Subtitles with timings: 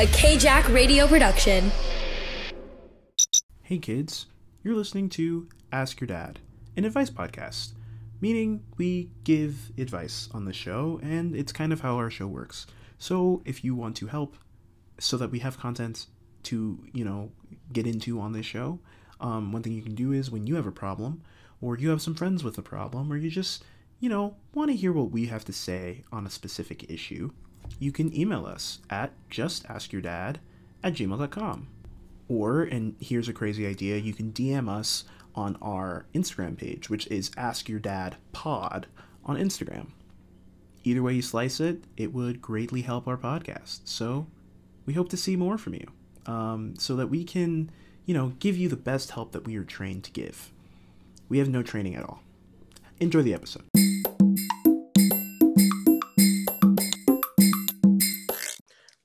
[0.00, 1.70] a KJack radio production.
[3.60, 4.28] Hey kids,
[4.62, 6.38] you're listening to Ask Your Dad,
[6.74, 7.74] an advice podcast,
[8.18, 12.66] meaning we give advice on the show, and it's kind of how our show works.
[12.96, 14.36] So if you want to help
[14.98, 16.06] so that we have content
[16.44, 17.30] to, you know,
[17.70, 18.78] get into on this show,
[19.20, 21.20] um, one thing you can do is when you have a problem,
[21.60, 23.64] or you have some friends with a problem, or you just,
[23.98, 27.32] you know, want to hear what we have to say on a specific issue,
[27.78, 30.36] you can email us at justaskyourdad
[30.82, 31.68] at gmail.com.
[32.28, 35.04] Or, and here's a crazy idea, you can DM us
[35.34, 38.86] on our Instagram page, which is Ask Your Dad Pod
[39.24, 39.88] on Instagram.
[40.84, 43.80] Either way you slice it, it would greatly help our podcast.
[43.84, 44.26] So
[44.86, 45.86] we hope to see more from you
[46.26, 47.70] um, so that we can,
[48.06, 50.50] you know, give you the best help that we are trained to give.
[51.28, 52.22] We have no training at all.
[52.98, 53.64] Enjoy the episode.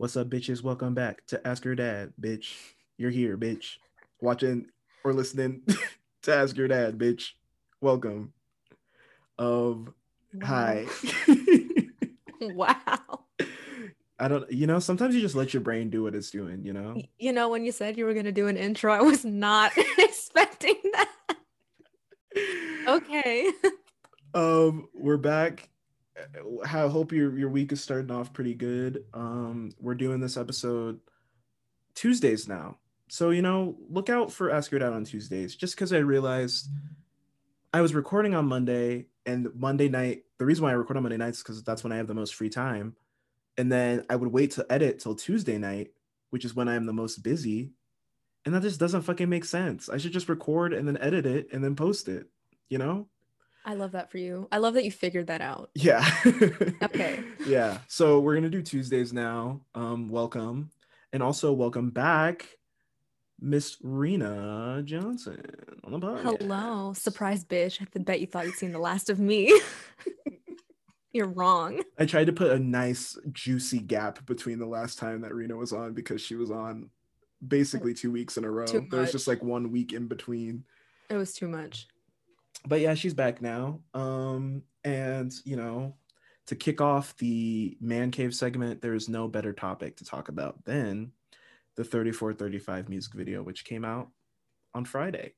[0.05, 0.61] What's up, bitches?
[0.61, 2.53] Welcome back to Ask Your Dad, bitch.
[2.95, 3.77] You're here, bitch.
[4.21, 4.67] Watching
[5.03, 5.63] or listening
[6.21, 7.31] to Ask Your Dad, bitch.
[7.81, 8.31] Welcome.
[9.39, 9.91] Of
[10.43, 10.85] hi.
[12.39, 12.99] wow.
[14.19, 16.73] I don't, you know, sometimes you just let your brain do what it's doing, you
[16.73, 17.01] know?
[17.17, 19.71] You know, when you said you were going to do an intro, I was not
[19.97, 21.35] expecting that.
[22.87, 23.49] Okay.
[24.35, 25.67] Um, we're back.
[26.63, 29.05] I hope your your week is starting off pretty good.
[29.13, 30.99] Um, we're doing this episode
[31.93, 32.77] Tuesdays now.
[33.07, 36.69] So, you know, look out for Ask Your Dad on Tuesdays, just because I realized
[37.73, 41.17] I was recording on Monday and Monday night, the reason why I record on Monday
[41.17, 42.95] nights is because that's when I have the most free time.
[43.57, 45.91] And then I would wait to edit till Tuesday night,
[46.29, 47.71] which is when I am the most busy.
[48.43, 49.89] And that just doesn't fucking make sense.
[49.89, 52.27] I should just record and then edit it and then post it,
[52.69, 53.07] you know?
[53.67, 54.47] I love that for you.
[54.51, 55.71] I love that you figured that out.
[55.73, 56.07] Yeah.
[56.83, 57.19] Okay.
[57.47, 57.79] yeah.
[57.87, 59.61] So we're gonna do Tuesdays now.
[59.73, 60.69] Um, welcome.
[61.11, 62.47] And also welcome back,
[63.39, 65.41] Miss Rena Johnson
[65.83, 66.41] on the podcast.
[66.41, 66.93] Hello.
[66.93, 67.81] Surprise, bitch.
[67.81, 69.59] I bet you thought you'd seen the last of me.
[71.11, 71.81] You're wrong.
[71.97, 75.73] I tried to put a nice juicy gap between the last time that Rena was
[75.73, 76.89] on because she was on
[77.45, 78.65] basically two weeks in a row.
[78.67, 80.65] There was just like one week in between.
[81.09, 81.87] It was too much.
[82.65, 83.81] But yeah, she's back now.
[83.93, 85.95] Um, and you know,
[86.47, 91.11] to kick off the man cave segment, there's no better topic to talk about than
[91.75, 94.09] the 3435 music video, which came out
[94.73, 95.33] on Friday.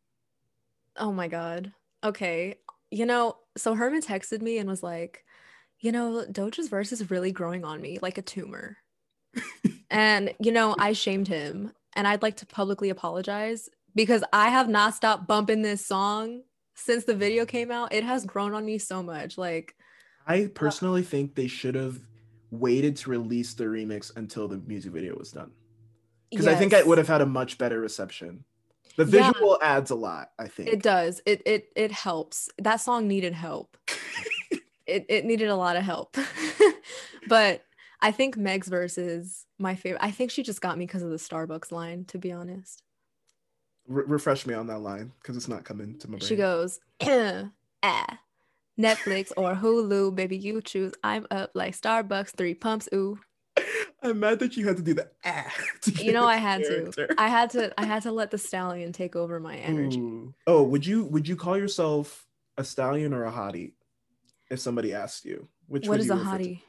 [0.98, 1.72] Oh my God.
[2.04, 2.56] Okay.
[2.92, 5.24] You know, so Herman texted me and was like,
[5.80, 8.78] you know, Doja's verse is really growing on me like a tumor.
[9.90, 14.70] and, you know, I shamed him and I'd like to publicly apologize because I have
[14.70, 16.44] not stopped bumping this song
[16.78, 17.94] since the video came out.
[17.94, 19.38] It has grown on me so much.
[19.38, 19.76] Like,
[20.26, 22.00] I uh, personally think they should have
[22.52, 25.52] waited to release the remix until the music video was done.
[26.30, 28.44] Because I think yes, it would have had a much better reception.
[28.98, 29.32] The Yeah.
[29.32, 30.70] visual adds a lot, I think.
[30.70, 31.22] It does.
[31.26, 32.50] It it it helps.
[32.58, 33.78] That song needed help.
[34.86, 36.18] it it needed a lot of help.
[37.28, 37.64] but
[38.02, 40.04] I think Meg's verse is my favorite.
[40.04, 42.84] I think she just got me because of the Starbucks line, to be honest.
[43.88, 46.28] Re- refresh me on that line because it's not coming to my brain.
[46.28, 46.80] She goes,
[47.84, 48.20] ah,
[48.80, 50.94] Netflix or Hulu, baby, you choose.
[51.04, 53.20] I'm up like Starbucks, three pumps, ooh.
[54.04, 55.52] I'm mad that you had to do the ah.
[56.00, 57.08] You know I had character.
[57.08, 57.16] to.
[57.18, 60.00] I had to I had to let the stallion take over my energy.
[60.00, 60.34] Ooh.
[60.46, 62.28] Oh, would you would you call yourself
[62.58, 63.74] a stallion or a hottie?
[64.50, 66.44] If somebody asked you, which what would is you a refer to?
[66.44, 66.62] hottie?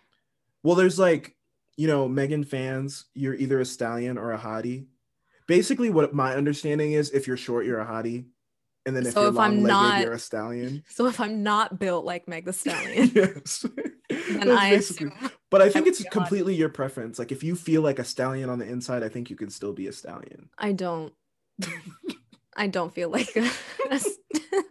[0.63, 1.37] Well, there's like,
[1.77, 4.87] you know, Megan fans, you're either a stallion or a hottie.
[5.49, 8.27] Basically, what my understanding is, if you're short, you're a hottie,
[8.87, 10.85] and then if So you're long-legged, not- you're a stallion.
[10.89, 13.67] So if I'm not built like Meg the Stallion, yes.
[14.09, 15.13] then I assume
[15.51, 17.19] But I think would it's completely your preference.
[17.19, 19.73] Like if you feel like a stallion on the inside, I think you can still
[19.73, 20.51] be a stallion.
[20.57, 21.13] I don't.
[22.57, 23.33] I don't feel like
[23.89, 24.09] that's,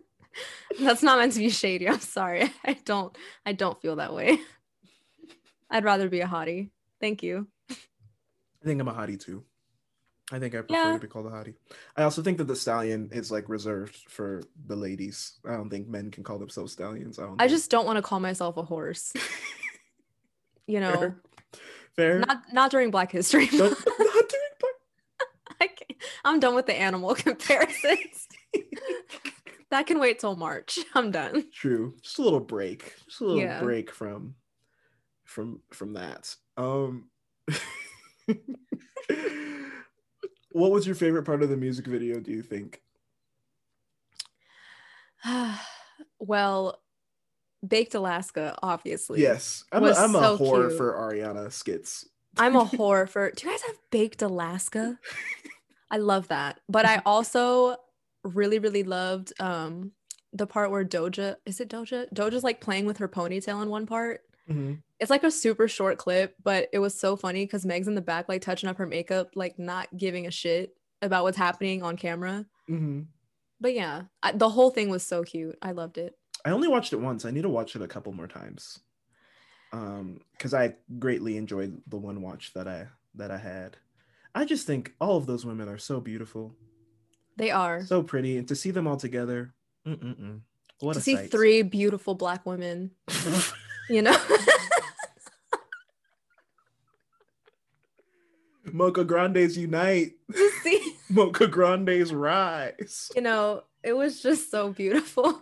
[0.79, 1.87] that's not meant to be shady.
[1.87, 2.51] I'm sorry.
[2.65, 3.15] I don't.
[3.45, 4.39] I don't feel that way.
[5.69, 6.69] I'd rather be a hottie.
[6.99, 7.47] Thank you.
[7.69, 9.43] I think I'm a hottie too.
[10.31, 10.91] I think I prefer Yeah.
[10.93, 11.55] to be called a hottie.
[11.95, 15.39] I also think that the stallion is like reserved for the ladies.
[15.45, 17.17] I don't think men can call themselves stallions.
[17.17, 17.41] I don't.
[17.41, 19.13] I just don't want to call myself a horse.
[20.69, 21.21] You know, fair.
[21.95, 22.19] Fair.
[22.19, 23.47] not not during Black History.
[23.47, 28.27] Don't- not doing black- I can't- I'm done with the animal comparisons.
[29.69, 30.77] that can wait till March.
[30.93, 31.45] I'm done.
[31.53, 31.95] True.
[32.01, 32.93] Just a little break.
[33.05, 33.61] Just a little Yeah.
[33.63, 34.35] break from
[35.23, 36.35] from from that.
[36.57, 37.05] Um
[40.57, 42.81] What was your favorite part of the music video, do you think?
[46.19, 46.81] well,
[47.65, 49.21] Baked Alaska, obviously.
[49.21, 49.63] Yes.
[49.71, 50.77] I'm a, I'm a so whore cute.
[50.77, 52.09] for Ariana skits.
[52.37, 53.29] I'm a whore for.
[53.29, 54.99] Do you guys have baked Alaska?
[55.91, 56.59] I love that.
[56.67, 57.77] But I also
[58.23, 59.91] really, really loved um
[60.33, 62.11] the part where Doja is it Doja?
[62.13, 64.21] Doja's like playing with her ponytail in one part.
[64.49, 64.73] Mm-hmm.
[64.99, 68.01] It's like a super short clip, but it was so funny because Meg's in the
[68.01, 71.97] back, like touching up her makeup, like not giving a shit about what's happening on
[71.97, 72.45] camera.
[72.69, 73.01] Mm-hmm.
[73.59, 75.57] But yeah, I, the whole thing was so cute.
[75.61, 76.15] I loved it.
[76.45, 77.25] I only watched it once.
[77.25, 78.79] I need to watch it a couple more times.
[79.73, 83.77] Um, because I greatly enjoyed the one watch that I that I had.
[84.33, 86.55] I just think all of those women are so beautiful,
[87.35, 87.83] They are.
[87.83, 89.53] so pretty, and to see them all together,
[89.85, 90.41] mm-mm-mm.
[90.79, 91.31] what to see sight.
[91.31, 92.91] three beautiful black women,
[93.89, 94.15] you know?
[98.71, 100.13] Mocha Grandes unite.
[100.63, 103.09] see, Mocha Grandes rise.
[103.15, 105.41] you know, it was just so beautiful.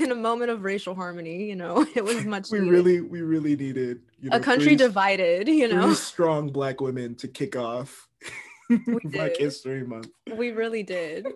[0.00, 2.70] In a moment of racial harmony, you know, it was much We needed.
[2.72, 5.92] really, we really needed you know, a country three- divided, you know.
[5.94, 8.08] strong black women to kick off
[9.04, 9.36] Black.
[9.36, 10.08] History Month.
[10.36, 11.26] We really did.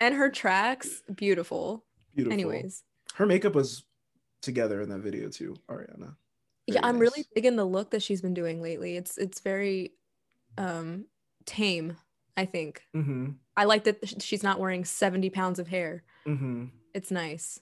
[0.00, 1.84] and her tracks, beautiful.
[2.14, 2.32] Beautiful.
[2.32, 2.84] Anyways,
[3.16, 3.82] her makeup was
[4.44, 6.14] together in that video too, Ariana.
[6.66, 7.10] yeah, I'm nice.
[7.34, 8.96] really in the look that she's been doing lately.
[8.96, 9.92] It's it's very
[10.58, 11.06] um
[11.46, 11.96] tame,
[12.36, 12.82] I think.
[12.94, 13.30] Mm-hmm.
[13.56, 16.04] I like that she's not wearing 70 pounds of hair.
[16.26, 16.66] Mm-hmm.
[16.94, 17.60] It's nice.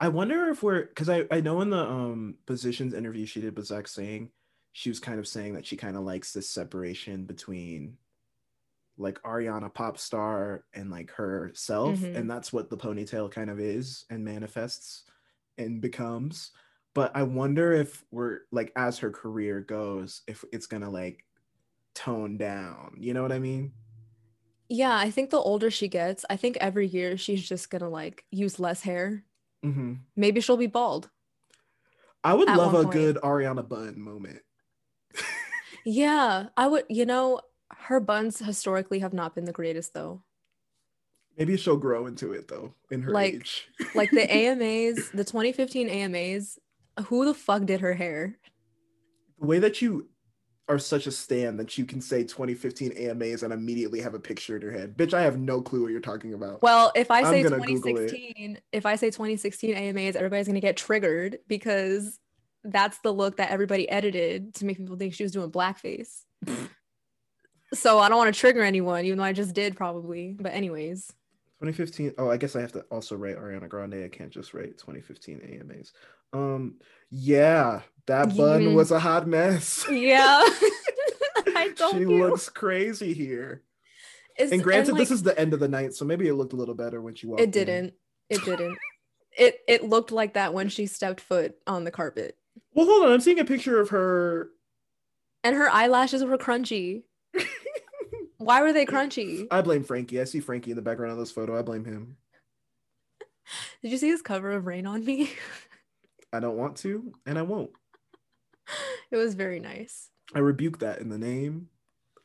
[0.00, 3.56] I wonder if we're because I, I know in the um positions interview she did
[3.56, 4.30] with Zach Sang
[4.74, 7.98] she was kind of saying that she kind of likes this separation between
[8.96, 12.16] like Ariana pop star and like herself Mhm.
[12.16, 15.04] and that's what the ponytail kind of is and manifests
[15.58, 16.50] and becomes
[16.94, 21.24] but I wonder if we're like as her career goes if it's gonna like
[21.94, 23.72] tone down you know what I mean
[24.68, 28.24] Yeah, I think the older she gets, I think every year she's just gonna like
[28.30, 29.24] use less hair.
[29.64, 29.94] mm-hmm.
[30.16, 31.10] Maybe she'll be bald.
[32.24, 32.92] I would love a point.
[32.92, 34.42] good Ariana Bun moment
[35.84, 37.40] Yeah, I would, you know,
[37.70, 40.22] her buns historically have not been the greatest though.
[41.38, 43.68] Maybe she'll grow into it though in her Like- age.
[43.94, 46.58] Like the AMAs, the 2015 AMAs,
[47.06, 48.36] who the fuck did her hair?
[49.40, 50.08] the way that you
[50.68, 54.54] are such a stan that you can say 2015 AMAs and immediately have a picture
[54.54, 54.96] in your head.
[54.96, 56.62] Bitch, I have no clue what you're talking about.
[56.62, 58.08] Well, if I say gonna Google it.
[58.10, 62.20] 2016, if I say 2016 AMAs, everybody's gonna get triggered because
[62.62, 66.22] that's the look that everybody edited to make people think she was doing blackface.
[67.74, 70.36] so I don't want to trigger anyone, even though I just did probably.
[70.38, 71.12] But anyways,
[71.72, 72.14] 2015.
[72.18, 74.04] Oh, I guess I have to also write Ariana Grande.
[74.04, 75.92] I can't just write 2015 AMAs.
[76.32, 76.76] Um,
[77.10, 78.74] yeah, that bun Mm.
[78.74, 79.86] was a hot mess.
[79.88, 80.42] yeah,
[81.54, 82.18] I told she you.
[82.18, 83.62] looks crazy here.
[84.36, 86.52] It's- And granted, this like, is the end of the night, so maybe it looked
[86.52, 87.42] a little better when she walked.
[87.42, 87.94] it didn't.
[88.28, 88.76] It didn't.
[89.38, 92.36] it it looked like that when she stepped foot on the carpet,
[92.74, 93.12] Well, hold on.
[93.12, 94.48] I'm seeing a picture of her.
[95.44, 97.04] and her eyelashes were crunchy.
[98.42, 99.46] Why were they crunchy?
[99.50, 100.20] I blame Frankie.
[100.20, 101.58] I see Frankie in the background of this photo.
[101.58, 102.16] I blame him.
[103.82, 105.30] Did you see his cover of Rain on Me?
[106.32, 107.70] I don't want to, and I won't.
[109.10, 110.08] it was very nice.
[110.34, 111.68] I rebuke that in the name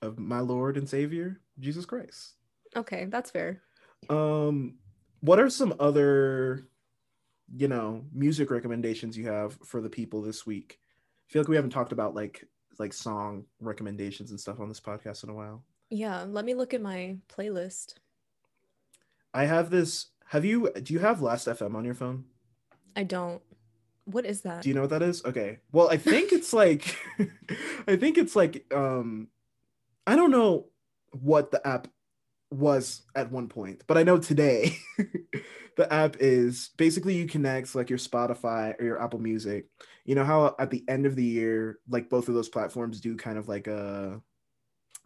[0.01, 2.35] of my Lord and Savior, Jesus Christ.
[2.75, 3.61] Okay, that's fair.
[4.09, 4.75] Um,
[5.19, 6.67] what are some other,
[7.53, 10.79] you know, music recommendations you have for the people this week?
[11.29, 12.47] I feel like we haven't talked about like
[12.79, 15.63] like song recommendations and stuff on this podcast in a while.
[15.89, 17.95] Yeah, let me look at my playlist.
[19.33, 20.07] I have this.
[20.27, 20.71] Have you?
[20.71, 22.25] Do you have Last FM on your phone?
[22.95, 23.41] I don't.
[24.05, 24.63] What is that?
[24.63, 25.23] Do you know what that is?
[25.25, 25.59] Okay.
[25.71, 26.97] Well, I think it's like
[27.87, 29.27] I think it's like um
[30.05, 30.67] I don't know
[31.11, 31.87] what the app
[32.49, 34.77] was at one point, but I know today
[35.75, 39.67] the app is basically you connect like your Spotify or your Apple Music.
[40.05, 43.17] You know how at the end of the year like both of those platforms do
[43.17, 44.21] kind of like a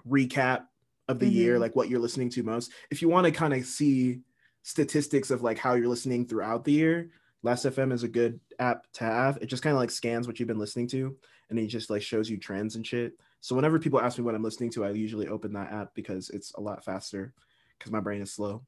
[0.07, 0.65] recap
[1.11, 1.59] of the year, Mhm.
[1.59, 2.71] like what you're listening to most.
[2.89, 4.21] If you want to kind of see
[4.63, 7.11] statistics of like how you're listening throughout the year,
[7.43, 9.37] Last FM is a good app to have.
[9.41, 11.17] It just kind of like scans what you've been listening to
[11.49, 13.13] and it just like shows you trends and shit.
[13.39, 16.29] So whenever people ask me what I'm listening to, I usually open that app because
[16.29, 17.33] it's a lot faster
[17.79, 18.63] because my brain is slow.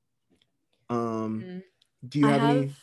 [0.89, 1.63] Um Mhm.
[2.09, 2.73] do you have, have any do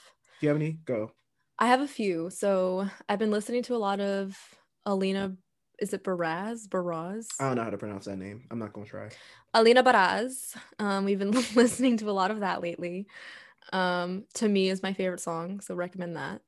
[0.43, 0.73] you have any?
[0.85, 1.13] Go.
[1.59, 2.31] I have a few.
[2.31, 4.39] So I've been listening to a lot of
[4.87, 5.37] Alina.
[5.81, 6.69] Is it Baraz?
[6.69, 7.29] Baraz?
[7.41, 8.45] I don't know how to pronounce that name.
[8.51, 9.09] I'm not gonna try.
[9.55, 10.57] Alina Baraz.
[10.79, 13.07] Um, we've been listening to a lot of that lately.
[13.73, 16.43] Um, to me is my favorite song, so recommend that.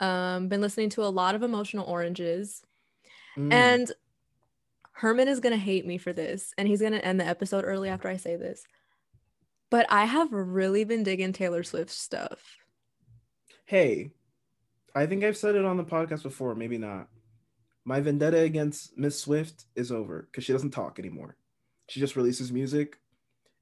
[0.00, 2.62] Um, been listening to a lot of Emotional Oranges,
[3.36, 3.52] Mm.
[3.52, 3.92] and
[4.92, 8.08] Herman is gonna hate me for this, and he's gonna end the episode early after
[8.08, 8.64] I say this.
[9.70, 12.58] But I have really been digging Taylor Swift stuff.
[13.66, 14.10] hey,
[14.94, 17.08] I think I've said it on the podcast before, maybe not.
[17.84, 21.36] My vendetta against Miss Swift is over because she doesn't talk anymore.
[21.88, 22.98] She just releases music,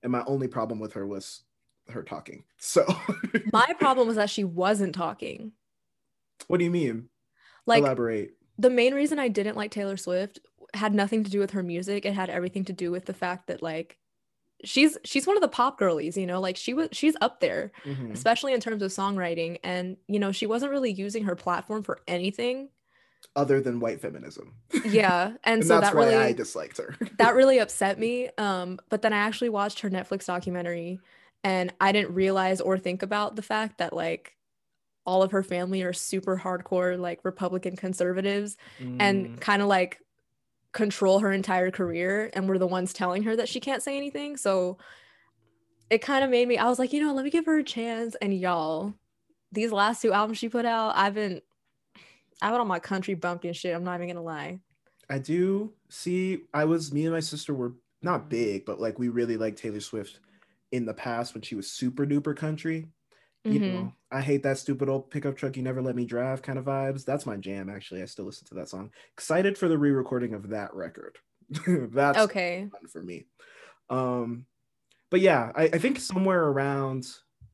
[0.03, 1.43] and my only problem with her was
[1.89, 2.45] her talking.
[2.59, 2.85] So
[3.53, 5.53] My problem was that she wasn't talking.
[6.47, 7.09] what do you mean?
[7.67, 8.35] Like Elaborate.
[8.59, 10.39] the main reason I didn't like Taylor Swift
[10.75, 12.05] had nothing to do with her music.
[12.07, 13.99] It had everything to do with the fact that like
[14.65, 17.73] she's she's one of the pop girlies, you know, like she was she's up there,
[17.85, 18.13] Mhm.
[18.13, 19.59] especially in terms of songwriting.
[19.65, 22.69] And you know, she wasn't really using her platform for anything.
[23.35, 25.27] Other than white feminism, Yeah.
[25.45, 26.97] And, and so that's that why I disliked her.
[27.19, 28.29] that really upset me.
[28.37, 31.01] Um, but then I actually watched her Netflix documentary
[31.45, 34.37] and I didn't realize or think about the fact that like
[35.07, 38.97] all of her family are super hardcore like Republican conservatives Mm.
[39.01, 39.99] and kind of like
[40.73, 44.37] control her entire career and were the ones telling her that she can't say anything.
[44.37, 44.79] So
[45.91, 47.65] it kind of made me I was like, you know, let me give her a
[47.65, 48.95] chance and y'all
[49.51, 51.43] these last two albums she put out, I've been
[52.51, 53.75] Been on my country bumpkin shit.
[53.75, 54.61] I'm not even gonna lie.
[55.09, 56.45] I do see.
[56.55, 59.81] I was me and my sister were not big, but like we really liked Taylor
[59.81, 60.21] Swift
[60.71, 62.89] in the past when she was super duper country.
[63.49, 63.71] You Mhm.
[63.73, 66.67] know, I hate that stupid old pickup truck you never let me drive kind of
[66.67, 67.05] vibes.
[67.05, 67.71] That's my jam.
[67.71, 68.93] Actually, I still listen to that song.
[69.13, 71.19] Excited for the re-recording of that record.
[71.67, 72.71] That's Okay.
[72.91, 73.27] for me.
[73.91, 74.47] Um,
[75.11, 77.07] but yeah, I, I think somewhere around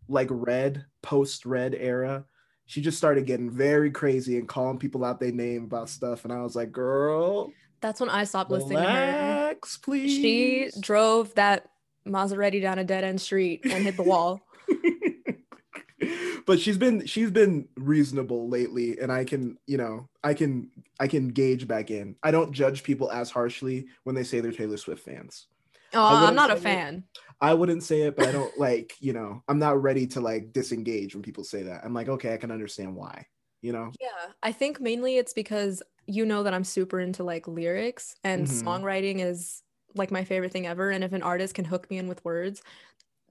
[0.09, 2.26] like red, post red era,
[2.68, 6.25] she just started getting very crazy and calling people out their name about stuff.
[6.25, 8.88] And I was like, girl, That's when I stopped listening to her.
[8.90, 10.12] relax, please.
[10.14, 11.70] She drove that
[12.06, 14.40] Maserati down a dead end street and hit the wall.
[16.46, 20.68] but she's been she's been reasonable lately and i can you know i can
[21.00, 24.52] i can gauge back in i don't judge people as harshly when they say they're
[24.52, 25.46] taylor swift fans
[25.94, 26.94] Oh, I'm wouldn't a fan.
[27.14, 27.20] it.
[27.40, 30.52] I wouldn't say it, but I don't like, you know, I'm not ready to like
[30.52, 31.85] disengage when people say that.
[31.85, 33.26] I'm like, okay, I can understand why,
[33.62, 33.97] you know?
[34.00, 38.47] Yeah, I think mainly it's because you know that I'm super into like lyrics and
[38.47, 38.47] Mhm.
[38.47, 39.62] songwriting is
[39.95, 40.90] like my favorite thing ever.
[40.90, 42.62] And if an artist can hook me in with words,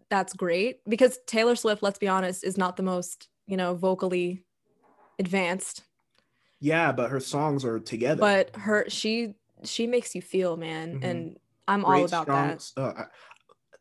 [0.09, 0.81] that's great.
[0.89, 4.45] Because Taylor Swift, let's be honest, is not the most, you know, vocally
[5.19, 5.85] advanced,
[6.59, 8.39] Yeah, but her songs are together.
[8.39, 10.97] but her she she makes you feel, man.
[10.97, 11.01] Mhm.
[11.01, 11.37] And
[11.67, 12.63] I'm all about strong, that.
[12.77, 13.05] Uh,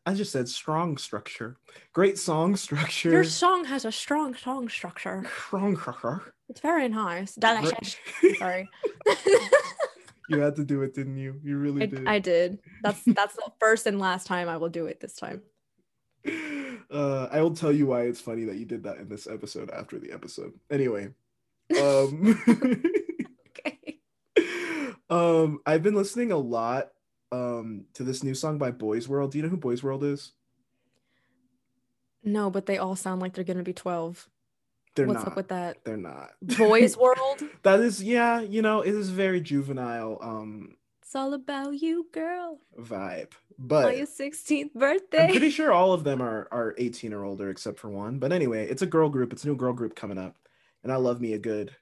[0.07, 1.57] I, just said strong structure.
[1.93, 3.11] Great song structure.
[3.11, 5.25] Your song has a strong song structure.
[5.47, 6.33] strong structure.
[6.49, 7.35] It's very nice.
[7.35, 7.97] Delicious.
[8.37, 8.69] Sorry.
[10.29, 11.39] you had to do it, didn't you?
[11.43, 12.07] You really I, did.
[12.07, 12.59] I did.
[12.83, 15.41] That's that's the first and last time I will do it this time.
[16.91, 19.69] uh, I will tell you why it's funny that you did that in this episode
[19.71, 20.53] after the episode.
[20.71, 21.09] Anyway,
[21.79, 22.41] um,
[23.49, 23.99] Okay.
[25.09, 26.91] um, I've been listening a lot
[27.31, 29.31] um to this new song by Boys World.
[29.31, 30.33] Do you know who Boys World is?
[32.23, 34.27] No, but they all sound like they're gonna be 12.
[34.95, 35.27] They're What's not.
[35.29, 35.77] up with that?
[35.83, 36.31] They're not.
[36.41, 37.43] Boys World?
[37.63, 42.59] that is, yeah, you know, it is very juvenile um It's all about you, girl.
[42.79, 43.97] vibe, On but.
[43.97, 45.25] your 16th birthday.
[45.25, 48.19] I'm pretty sure all of them are are 18 or older except for one.
[48.19, 49.31] But anyway, it's a girl group.
[49.33, 50.37] It's a new girl group coming up.
[50.83, 51.75] And I love me a good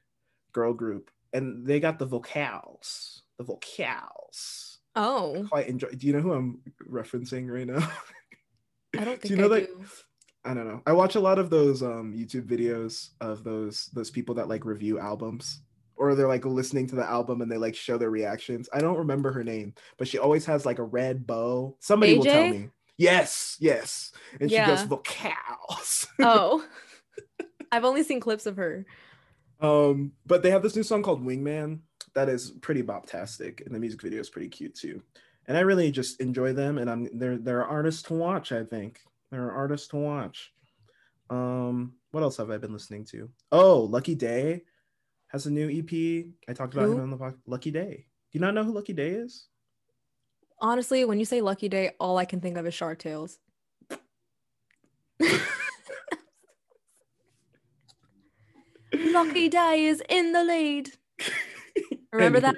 [0.54, 1.10] girl group.
[1.34, 3.24] And they got the vocals.
[3.38, 4.75] The vocals.
[4.96, 5.90] Oh, Quite enjoy.
[5.90, 6.60] Do you know who I'm
[6.90, 7.88] referencing right now?
[8.98, 9.86] I don't Do think you know I that- do.
[10.48, 10.82] I don't know.
[10.86, 14.64] I watch a lot of those um YouTube videos of those those people that like
[14.64, 15.62] review albums
[15.96, 18.70] or they're like listening to the album and they like show their reactions.
[18.72, 21.76] I don't remember her name, but she always has like a red bow.
[21.80, 22.70] Somebody will tell me.
[22.98, 24.12] Yes, yes.
[24.40, 26.08] And she goes vocals.
[26.20, 26.64] Oh.
[27.72, 28.86] I've only seen clips of her.
[29.60, 31.80] um, but they have this new song called Wingman
[32.16, 35.02] that is pretty boptastic and the music video is pretty cute too.
[35.48, 39.00] And I really just enjoy them and I'm they're they're artists to watch, I think.
[39.30, 40.52] They're artists to watch.
[41.30, 43.30] Um, what else have I been listening to?
[43.52, 44.64] Oh, Lucky Daye
[45.28, 46.26] has a new EP.
[46.48, 46.94] I talked about Who?
[46.94, 47.42] him on the podcast.
[47.46, 48.06] Lucky Daye.
[48.32, 49.48] Do you not know who Lucky Daye is?
[50.60, 53.38] Honestly, when you say Lucky Day, all I can think of is Shark Tales.
[58.94, 60.92] Lucky Day is in the lead.
[62.16, 62.56] Remember that?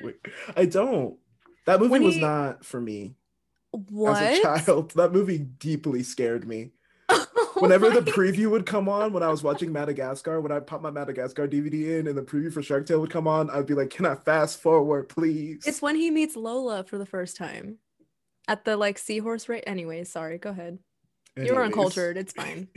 [0.56, 1.18] I don't.
[1.66, 3.16] That movie When was he- not for me
[3.72, 4.22] What?
[4.22, 4.92] as a child.
[4.96, 6.72] That movie deeply scared me.
[7.56, 10.60] Whenever Oh the my- preview would come on, when I was watching Madagascar, when I
[10.60, 13.66] pop my Madagascar DVD in and the preview for Shark Tale would come on, I'd
[13.66, 17.36] be like, "Can I fast forward, please?" It's when he meets Lola for the first
[17.36, 17.78] time
[18.48, 19.64] at the like seahorse race.
[19.66, 20.80] Anyways, sorry, go ahead.
[21.36, 22.18] You're uncultured.
[22.18, 22.68] It's fine.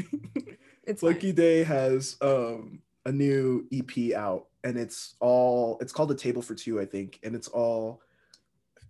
[0.85, 1.35] It's Lucky fine.
[1.37, 6.55] Day has um a new EP out, and it's all it's called A Table for
[6.55, 8.03] Two, I think, and it's all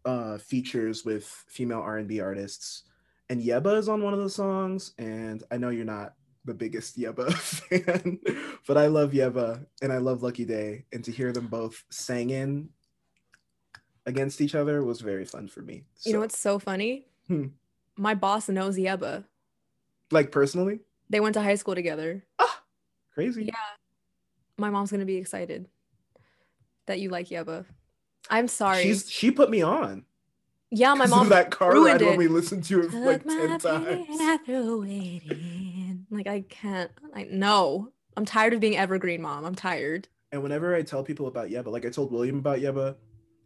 [0.05, 2.85] uh features with female R&B artists.
[3.29, 6.99] And Yebba is on one of the songs, and I know you're not the biggest
[6.99, 8.19] Yebba fan,
[8.67, 12.71] but I love Yebba and I love Lucky Daye, and to hear them both singing
[14.07, 15.85] against each other was very fun for me.
[16.05, 17.07] You know So, what's so funny?
[17.29, 17.49] Hmm.
[17.97, 19.25] My boss knows Yebba.
[20.11, 20.81] like personally?
[21.11, 22.25] They went to high school together.
[22.39, 22.63] ah
[23.15, 23.45] Crazy.
[23.45, 23.53] Yeah.
[24.61, 25.67] My mom's gonna be excited
[26.87, 27.65] that you like Yebba.
[28.29, 28.83] I'm sorry.
[28.83, 30.05] She's she put me on.
[30.71, 33.39] yeah, my mom that car ruined ride when we listened to it Took like 10
[33.39, 34.07] pain, times.
[34.21, 36.07] I threw it in.
[36.11, 36.91] Like I can't.
[37.15, 37.91] I no.
[38.17, 39.45] I'm tired of being evergreen, mom.
[39.45, 40.09] I'm tired.
[40.33, 42.97] And whenever I tell people about Yebba, like I told William about Yebba,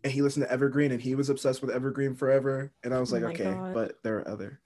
[0.03, 2.73] and he listened to Evergreen and he was obsessed with Evergreen forever.
[2.83, 3.73] And I was Oh like, my okay, God.
[3.73, 4.61] but there are other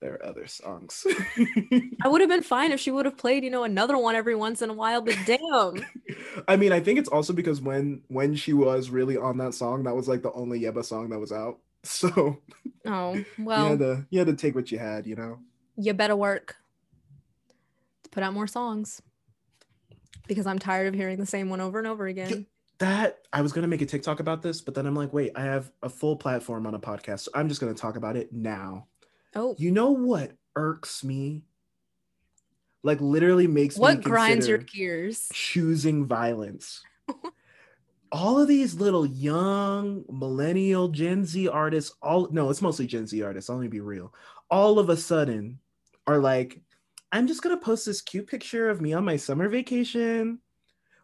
[0.00, 1.06] there are other songs.
[2.02, 4.36] I would have been fine if she would have played, you know, another one every
[4.36, 5.00] once in a while.
[5.00, 5.84] But damn,
[6.46, 9.84] I mean, I think it's also because when when she was really on that song,
[9.84, 11.58] that was like the only Yebba song that was out.
[11.84, 12.38] So
[12.86, 13.68] oh you well.
[13.68, 15.38] had to you had to take what you had, you know.
[15.76, 16.56] you better work
[18.02, 19.00] to put out more songs
[20.26, 22.46] because I'm tired of hearing the same one over and over again.
[22.78, 25.42] That I was gonna make a TikTok about this, but then I'm like, wait, I
[25.42, 28.87] have a full platform on a podcast, so I'm just gonna talk about it now.
[29.34, 31.42] Oh, You know what irks me?
[32.82, 35.28] Like literally makes me what grinds your gears?
[35.32, 36.82] choosing violence.
[38.12, 43.20] all of these little young millennial Gen Z artists, all no, it's mostly Gen Z
[43.22, 43.50] artists.
[43.50, 44.14] I'll only be real.
[44.50, 45.58] All of a sudden
[46.06, 46.60] are like,
[47.12, 50.38] I'm just gonna post this cute picture of me on my summer vacation,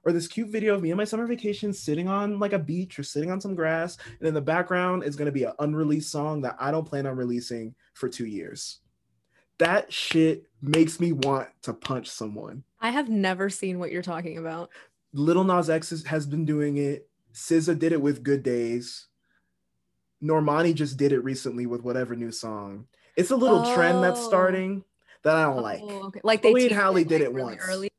[0.04, 2.98] or this cute video of me on my summer vacation sitting on like a beach
[2.98, 6.42] or sitting on some grass, and in the background is gonna be an unreleased song
[6.42, 8.80] that I don't plan on releasing for two years.
[9.58, 12.64] That shit makes me want to punch someone.
[12.80, 14.70] I have never seen what you're talking about.
[15.12, 17.08] Lil Nas X has been doing it.
[17.32, 19.06] SZA did it with Good Days.
[20.22, 22.86] Normani just did it recently with whatever new song.
[23.16, 24.28] It's a little trend that's Oh.
[24.28, 24.84] starting
[25.22, 25.80] that I don't oh, like.
[25.82, 26.20] Oh, okay.
[26.24, 27.62] Like they Chloe and Halle did like, it really once.
[27.66, 27.90] early.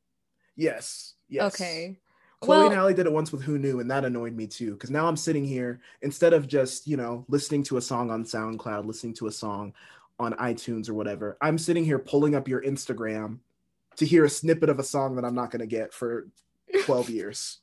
[0.56, 1.15] Yes.
[1.30, 1.54] Yes.
[1.56, 1.98] Okay.
[2.42, 4.74] Chloe Well- and Halle did it once with Who Knew, and that annoyed me too.
[4.74, 8.24] Because now I'm sitting here instead of just you know listening to a song on
[8.24, 9.74] SoundCloud, listening to a song
[10.20, 11.38] on iTunes or whatever.
[11.42, 13.40] I'm sitting here pulling up your Instagram
[13.98, 16.28] to hear a snippet of a song that I'm not going to get for
[16.84, 17.60] 12 years.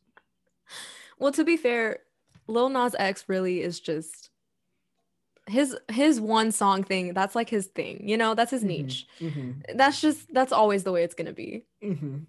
[1.19, 2.01] Well, to be fair,
[2.49, 4.31] Lil Nas X really is just
[5.47, 7.15] his his one song thing.
[7.15, 8.09] That's like his thing.
[8.09, 9.07] You know, that's his Mhm, niche.
[9.21, 11.65] mhm, That's just that's always the way it's gonna be.
[11.83, 12.27] mhm.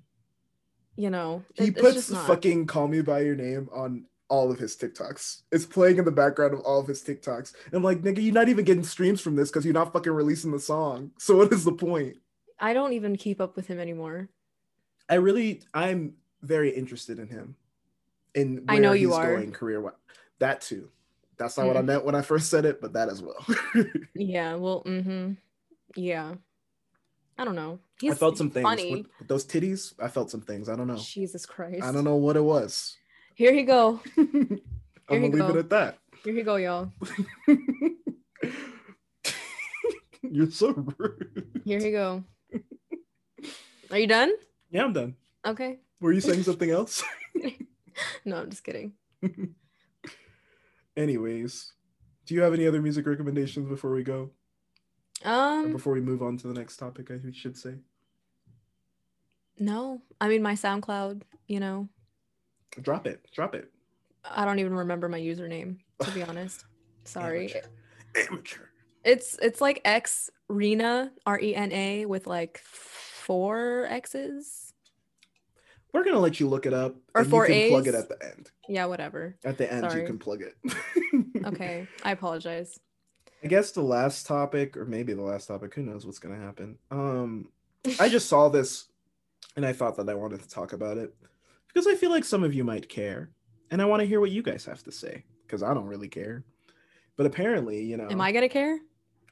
[0.95, 2.27] You know, He It- puts not.
[2.27, 5.41] fucking "Call Me by Your Name" on all of his TikToks.
[5.51, 7.53] It's playing in the background of all of his TikToks.
[7.65, 10.11] And I'm like, nigga, you're not even getting streams from this because you're not fucking
[10.11, 11.11] releasing the song.
[11.19, 12.17] So what is the point?
[12.59, 14.29] I don't even keep up with him anymore.
[15.09, 17.55] I really, I'm very interested in him.
[18.33, 19.35] In I know you are.
[19.35, 19.93] going career.
[20.39, 20.89] That too.
[21.37, 21.85] That's not what I Mm.
[21.85, 23.45] meant when I first said it, but that as well.
[24.15, 24.55] Yeah.
[24.55, 24.83] Well.
[24.85, 25.33] Mm-hmm.
[25.95, 26.35] Yeah.
[27.37, 27.79] I don't know.
[28.11, 28.91] I felt some things funny.
[28.91, 29.93] with, with those titties.
[29.99, 30.69] I felt some things.
[30.69, 30.97] I don't know.
[30.97, 31.83] Jesus Christ.
[31.83, 32.97] I don't know what it was.
[33.35, 33.99] Here you go.
[34.17, 34.61] I'm
[35.09, 35.97] gonna leave it at that.
[36.23, 36.91] Here you go, y'all.
[40.21, 41.61] You're so rude.
[41.65, 42.23] Here you go.
[43.91, 44.31] Are you done?
[44.71, 45.15] Yeah, I'm done.
[45.45, 45.79] Okay.
[45.99, 47.03] Were you saying something else?
[48.25, 48.93] No, I'm just kidding.
[50.97, 51.73] Anyways,
[52.25, 54.31] do you have any other music recommendations before we go?
[55.23, 57.75] Or Um, before we move on to the next topic, I should say.
[59.59, 60.01] No.
[60.19, 61.23] I mean, my SoundCloud.
[61.47, 61.89] You know,
[62.81, 63.25] Drop it.
[63.33, 63.69] Drop it.
[64.23, 66.65] I don't even remember my username to be honest.
[67.03, 67.53] Sorry.
[67.53, 67.67] Amateur.
[68.29, 68.63] Amateur.
[69.03, 74.73] It's it's like X Rena R E N A with like four X's.
[75.93, 76.95] We're gonna let you look it up.
[77.13, 78.49] Or four you can plug it at the end.
[78.67, 79.35] Yeah, whatever.
[79.43, 80.55] At the end, you can plug it.
[81.45, 82.79] Okay, I apologize.
[83.43, 86.77] I guess the last topic, or maybe the last topic, who knows what's gonna happen.
[86.89, 87.49] Um,
[87.99, 88.85] I just saw this
[89.55, 91.13] and I thought that I wanted to talk about it
[91.67, 93.29] because I feel like some of you might care,
[93.71, 96.07] and I want to hear what you guys have to say because I don't really
[96.09, 96.43] care.
[97.15, 98.79] But apparently, you know, Am I gonna care?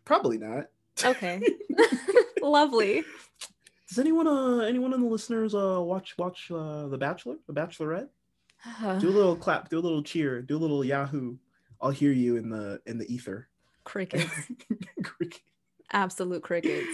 [0.05, 0.67] probably not.
[1.03, 1.41] Okay.
[2.41, 3.03] Lovely.
[3.89, 8.07] Does anyone, uh, anyone in the listeners, uh, watch watch uh, The Bachelor, The Bachelorette?
[8.99, 11.38] Do a little clap, do a little cheer, do a little Yahoo.
[11.81, 13.47] I'll hear you in the in the ether.
[13.84, 14.29] crickets.
[15.91, 16.88] Absolute crickets.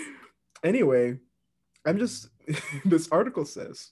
[0.63, 1.19] anyway,
[1.87, 2.29] I'm just
[2.85, 3.91] this article says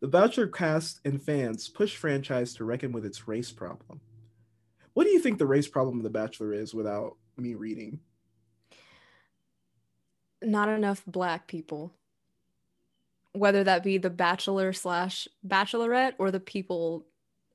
[0.00, 4.00] the Bachelor cast and fans push franchise to reckon with its race problem.
[4.94, 8.00] What do you think the race problem of The Bachelor is without me reading?
[10.42, 11.92] Not enough black people.
[13.32, 17.06] Whether that be the bachelor slash bachelorette or the people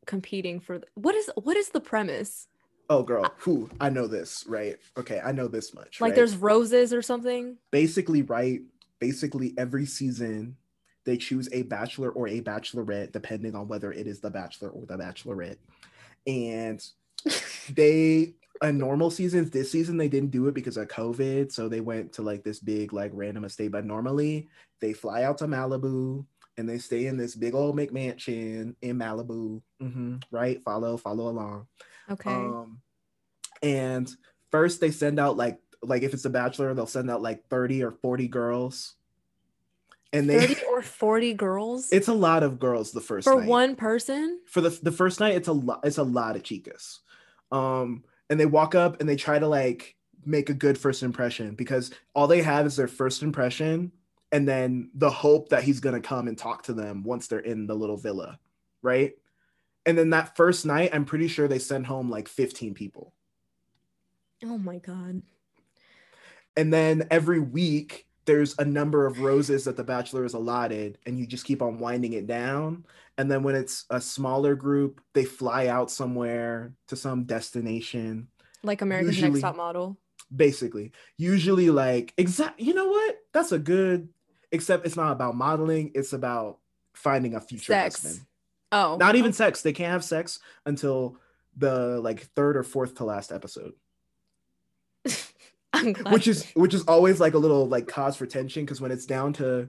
[0.05, 2.47] competing for the, what is what is the premise?
[2.89, 4.77] Oh, girl, who I know this, right?
[4.97, 5.99] Okay, I know this much.
[5.99, 6.15] Like right?
[6.15, 7.57] there's roses or something?
[7.71, 8.61] basically right.
[8.99, 10.57] Basically, every season
[11.05, 14.85] they choose a bachelor or a bachelorette, depending on whether it is the bachelor or
[14.85, 15.57] the bachelorette,
[16.25, 16.85] and
[17.75, 21.51] they a normal seasons this season they didn't do it because of covid.
[21.51, 23.71] So they went to like this big like random estate.
[23.71, 24.47] But normally
[24.81, 26.25] they fly out to malibu
[26.57, 29.61] and they stay in this big old mcmansion in malibu.
[29.79, 30.63] Hmm right?
[30.63, 31.67] Follow follow along.
[32.09, 32.29] Okay.
[32.29, 32.79] um
[33.61, 34.09] and
[34.51, 37.83] first they send out like like if it's a bachelor they'll send out like 30
[37.83, 38.95] or 40 girls
[40.13, 43.47] and they 30 or 40 girls it's a lot of girls the first for night.
[43.49, 44.39] one person?
[44.45, 46.99] for the the first night it's a lot it's a lot of chicas
[47.51, 49.95] um and they walk up and they try to like
[50.25, 53.91] make a good first impression because all they have is their first impression
[54.31, 57.39] and then the hope that he's going to come and talk to them once they're
[57.39, 58.39] in the little villa
[58.81, 59.13] right
[59.85, 63.13] and then that first night i'm pretty sure they send home like 15 people
[64.43, 65.21] Oh my god.
[66.57, 71.19] And then every week there's a number of roses that the bachelor is allotted and
[71.19, 72.85] you just keep on winding it down
[73.17, 78.27] and then when it's a smaller group they fly out somewhere to some destination
[78.63, 79.97] Like America's Usually- Next Top Model.
[80.35, 84.09] basically usually like exact you know what that's a good
[84.51, 86.57] except it's not about modeling it's about
[86.95, 88.01] finding a future Sex.
[88.01, 88.25] husband
[88.71, 88.97] Oh.
[88.97, 91.17] not even sex they can't have sex until
[91.55, 93.73] the like third or fourth to last episode.
[96.09, 99.05] which is which is always like a little like cause for tension because when it's
[99.05, 99.67] down to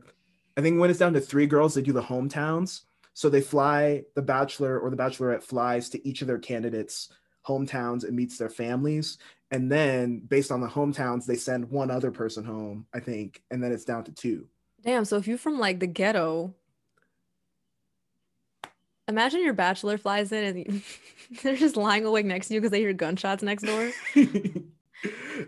[0.57, 2.83] i think when it's down to three girls they do the hometowns.
[3.15, 7.09] So they fly the bachelor or the bachelorette flies to each of their candidates
[7.49, 9.17] hometowns and meets their families.
[9.51, 13.63] And then based on the hometowns they send one other person home i think and
[13.63, 14.49] then it's down to two.
[14.83, 16.55] Damn, so if you're from like the ghetto,
[19.09, 20.83] imagine your bachelor flies in and
[21.43, 23.91] they're just lying awake next to you because they hear gunshots next door.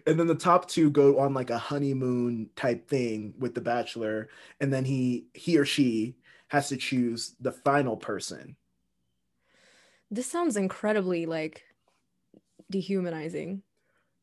[0.06, 4.28] and then the top two go on like a honeymoon type thing with the bachelor
[4.60, 6.16] and then he he or she
[6.48, 8.56] has to choose the final person
[10.10, 11.64] This sounds incredibly like
[12.70, 13.62] dehumanizing.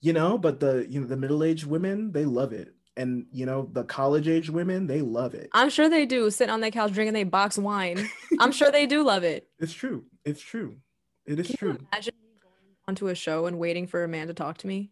[0.01, 3.69] you know but the you know the middle-aged women they love it and you know
[3.73, 7.13] the college-age women they love it I'm sure they do sitting on their couch drinking
[7.13, 8.07] their box wine.
[8.39, 9.47] I'm sure they do love it.
[9.59, 10.77] it's true it's true
[11.25, 14.33] it is Can true imagine going onto a show and waiting for a man to
[14.33, 14.91] talk to me?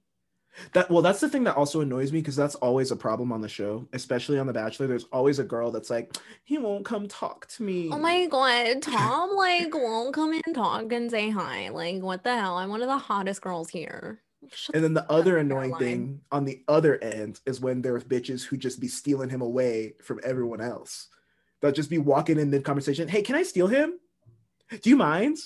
[0.74, 3.42] That well that's the thing that also annoys me because that's always a problem on
[3.42, 7.08] the show especially on the bachelor there's always a girl that's like he won't come
[7.08, 11.70] talk to me Oh my god, Tom like won't come and talk and say hi.
[11.70, 12.58] Like what the hell?
[12.58, 14.22] I'm one of the hottest girls here.
[14.52, 18.44] Shut And then the other annoying thing on the other end is when there's bitches
[18.44, 21.08] who just be stealing him away from everyone else.
[21.62, 23.08] They'll just be walking in mid conversation.
[23.08, 24.00] Hey, can I steal him?
[24.82, 25.38] Do you mind?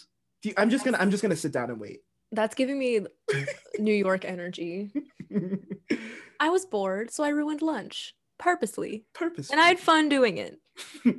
[0.41, 2.01] Do you, I'm just gonna I'm just gonna sit down and wait.
[2.31, 3.01] That's giving me
[3.79, 4.91] New York energy.
[6.39, 9.05] I was bored, so I ruined lunch purposely.
[9.13, 9.53] Purposely.
[9.53, 10.59] And I had fun doing it.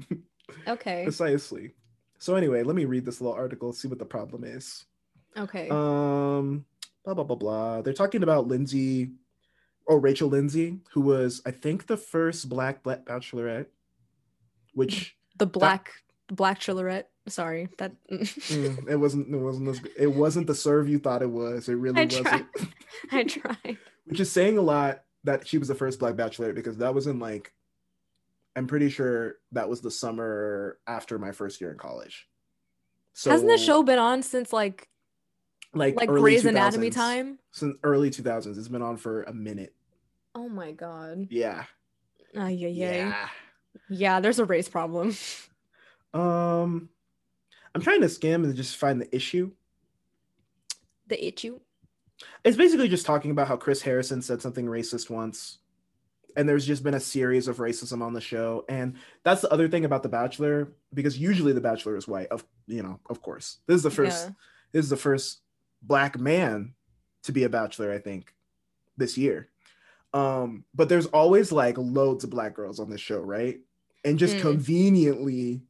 [0.67, 1.03] Okay.
[1.05, 1.75] precisely.
[2.19, 4.87] So anyway, let me read this little article, see what the problem is.
[5.37, 5.69] Okay.
[5.69, 6.65] Um,
[7.05, 7.83] blah blah blah blah.
[7.83, 9.13] They're talking about Lindsay,
[9.87, 13.67] or Rachel Lindsay, who was I think the first black black bachelorette,
[14.75, 15.93] which the black
[16.29, 17.05] the black chillerette.
[17.29, 17.69] Sorry.
[17.79, 19.33] That Mm, it wasn't.
[19.33, 19.69] It wasn't.
[19.69, 21.69] As, it wasn't the serve you thought it was.
[21.69, 22.27] It really I wasn't.
[22.27, 22.47] tried.
[23.13, 23.79] I tried.
[24.07, 27.07] Which is saying a lot that she was the first black bachelorette because that was
[27.07, 27.53] in like,
[28.57, 32.27] I'm pretty sure that was the summer after my first year in college.
[33.13, 34.89] So Hasn't the show been on since like
[35.75, 37.39] like like Grey's Anatomy time?
[37.51, 39.75] Since early 2000s, it's been on for a minute.
[40.35, 41.27] Oh my god.
[41.31, 41.65] Yeah.
[42.33, 42.69] Yeah, yeah.
[42.69, 43.29] Yeah.
[43.91, 45.17] Yeah, there's a race problem.
[46.15, 46.89] Um,
[47.75, 49.53] I'm trying to skim and just find the issue.
[51.09, 51.61] The issue.
[52.45, 55.59] It's basically just talking about how Chris Harrison said something racist once.
[56.37, 58.65] And there's just been a series of racism on the show.
[58.69, 62.45] And that's the other thing about The Bachelor, because usually The Bachelor is white, of
[62.67, 63.59] you know, of course.
[63.67, 64.33] This is the first Yeah.
[64.73, 65.41] this is the first
[65.83, 66.75] black man
[67.23, 68.35] to be a bachelor, I think,
[68.97, 69.49] this year.
[70.15, 73.61] Um, but there's always like loads of black girls on this show, right?
[74.05, 74.41] And just Mm.
[74.43, 75.63] conveniently,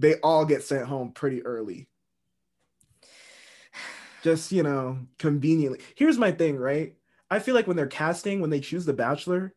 [0.00, 1.88] they all get sent home pretty early.
[4.22, 5.80] Just, you know, conveniently.
[5.94, 6.94] Here's my thing, right?
[7.30, 9.54] I feel like when they're casting, when they choose the bachelor,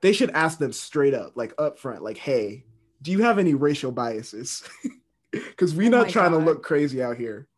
[0.00, 2.64] they should ask them straight up, like up front, like, hey,
[3.02, 4.62] do you have any racial biases?
[5.32, 7.48] Because we're Oh not trying to look crazy out here.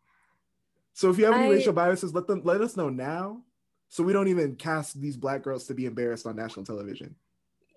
[0.93, 3.43] So if you have any I- racial biases, let them let us know now.
[3.89, 7.15] So we don't even cast these black girls to be embarrassed on national television.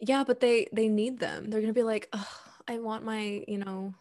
[0.01, 1.51] Yeah, but they they need them.
[1.51, 2.29] They're gonna be like, oh,
[2.67, 3.93] I want my, you know,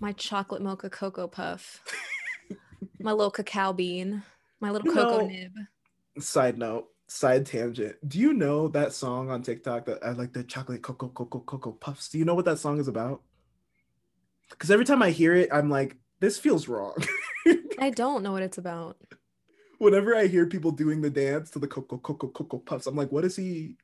[0.00, 1.80] my chocolate mocha cocoa puff,
[3.00, 4.22] my little cacao bean,
[4.60, 5.52] my little You cocoa know- nib.
[6.18, 7.96] Side note, side tangent.
[8.06, 11.72] Do you know that song on TikTok that I like the chocolate cocoa cocoa cocoa
[11.72, 12.10] puffs?
[12.10, 13.22] Do you know what that song is about?
[14.50, 16.94] Because every time I hear it, I'm like, this feels wrong.
[17.78, 18.98] I don't know what it's about.
[19.78, 23.10] Whenever I hear people doing the dance to the cocoa cocoa cocoa Puffs, I'm like,
[23.10, 23.76] what is he?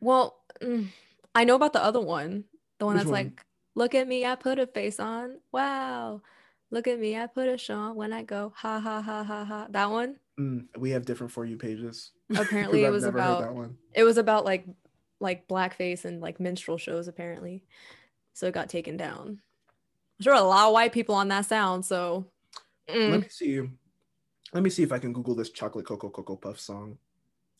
[0.00, 0.88] Well, mm,
[1.34, 2.44] I know about the other one.
[2.78, 3.24] The one Which that's one?
[3.24, 5.38] like, look at me, I put a face on.
[5.52, 6.22] Wow.
[6.70, 8.52] Look at me, I put a show on when I go.
[8.56, 9.66] Ha ha ha ha ha.
[9.70, 10.16] That one.
[10.40, 12.12] Mm, we have different for you pages.
[12.36, 13.76] Apparently it was about that one.
[13.92, 14.66] it was about like
[15.20, 17.64] like blackface and like minstrel shows apparently.
[18.32, 19.40] So it got taken down.
[20.18, 22.26] I'm sure a lot of white people on that sound, so
[22.88, 23.10] mm.
[23.10, 23.60] Let me see.
[24.54, 26.98] Let me see if I can Google this chocolate cocoa cocoa Puff song.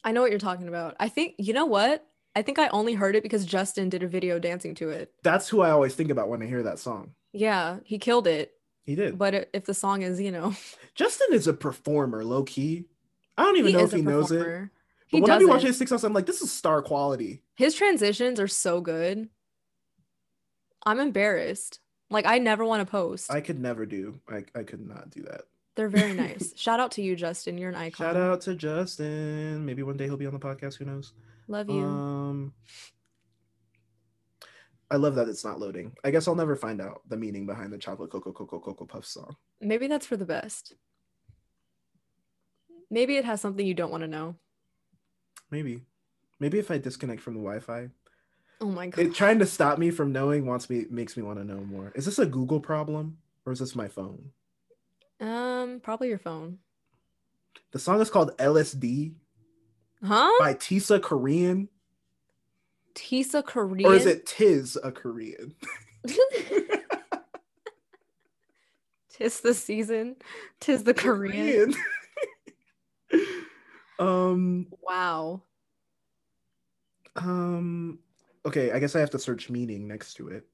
[0.05, 0.96] I know what you're talking about.
[0.98, 2.07] I think you know what?
[2.35, 5.12] I think I only heard it because Justin did a video dancing to it.
[5.23, 7.12] That's who I always think about when I hear that song.
[7.33, 8.53] Yeah, he killed it.
[8.85, 9.18] He did.
[9.18, 10.55] But if the song is, you know,
[10.95, 12.87] Justin is a performer, low key.
[13.37, 14.40] I don't even know if he knows it.
[14.45, 14.68] But
[15.07, 17.42] He when I be watching his TikToks, I'm like, this is star quality.
[17.55, 19.29] His transitions are so good.
[20.85, 21.81] I'm embarrassed.
[22.11, 23.31] Like I never want to post.
[23.33, 24.21] I could never do.
[24.29, 25.42] I, I could not do that.
[25.77, 26.53] They're very nice.
[26.57, 27.57] Shout out to you, Justin.
[27.57, 28.07] You're an icon.
[28.07, 29.64] Shout out to Justin.
[29.64, 30.77] Maybe one day he'll be on the podcast.
[30.77, 31.12] Who knows?
[31.49, 31.83] Love you.
[31.83, 32.21] Um,
[34.90, 35.92] I love that it's not loading.
[36.05, 39.07] I guess I'll never find out the meaning behind the chocolate cocoa cocoa cocoa puff
[39.07, 39.37] song.
[39.61, 40.74] Maybe that's for the best.
[42.90, 44.37] Maybe it has something you don't want to know.
[45.50, 45.83] Maybe,
[46.40, 47.88] maybe if I disconnect from the Wi-Fi,
[48.61, 49.00] Oh my god.
[49.07, 51.92] it trying to stop me from knowing wants me makes me want to know more.
[51.94, 54.31] Is this a Google problem or is this my phone?
[55.20, 56.59] Um, probably your phone.
[57.72, 59.14] The song is called LSD
[60.05, 60.31] Huh?
[60.38, 61.68] by Tisa Korean,
[62.94, 63.90] Tisa Korean.
[63.90, 65.55] or is it Tis a Korean?
[69.11, 70.16] Tis the season.
[70.61, 71.74] Tis the Korean.
[73.11, 73.35] Korean.
[73.98, 75.42] um Wow.
[77.16, 77.98] Um.
[78.44, 80.46] Okay, I guess I have to search meaning next to it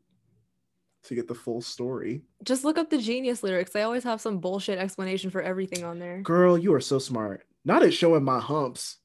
[1.04, 2.22] to get the full story.
[2.42, 3.70] Just look up the genius lyrics.
[3.70, 6.20] They always have some bullshit explanation for everything on there.
[6.20, 7.46] Girl, you are so smart.
[7.64, 8.98] Not at showing my humps.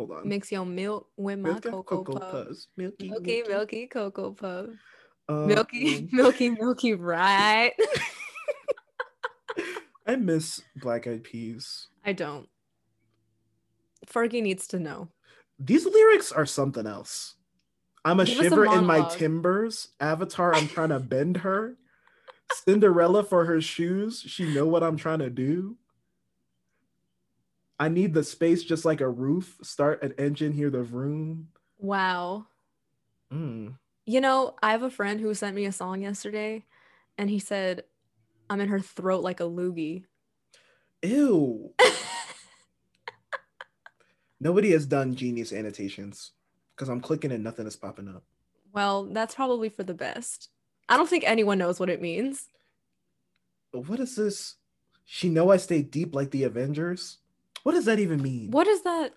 [0.00, 0.26] Hold on.
[0.26, 2.20] Mix your milk with my Milky cocoa, puff.
[2.22, 2.68] puffs.
[2.74, 4.70] Milky, Milky, milky cocoa puff.
[5.28, 7.74] Um, Milky, milky, milky, right?
[10.06, 11.88] I miss Black Eyed Peas.
[12.02, 12.48] I don't.
[14.06, 15.08] Fergie needs to know.
[15.58, 17.34] These lyrics are something else.
[18.02, 19.88] I'm a Give us a shiver in my timbers.
[20.00, 21.76] Avatar, I'm trying to bend her.
[22.54, 24.24] Cinderella for her shoes.
[24.26, 25.76] She know what I'm trying to do.
[27.80, 29.56] I need the space just like a roof.
[29.62, 31.48] Start an engine, hear the room.
[31.78, 32.46] Wow.
[33.32, 33.78] Mm.
[34.04, 36.66] You know, I have a friend who sent me a song yesterday
[37.16, 37.84] and he said,
[38.50, 40.04] I'm in her throat like a loogie.
[41.02, 41.72] Ew.
[44.40, 46.32] Nobody has done genius annotations
[46.76, 48.24] because I'm clicking and nothing is popping up.
[48.74, 50.50] well, that's probably for the best.
[50.86, 52.46] I don't think anyone knows what it means.
[53.72, 54.56] What is this?
[55.06, 57.16] She know I stay deep like the Avengers.
[57.62, 58.50] What does that even mean?
[58.50, 59.12] What is that?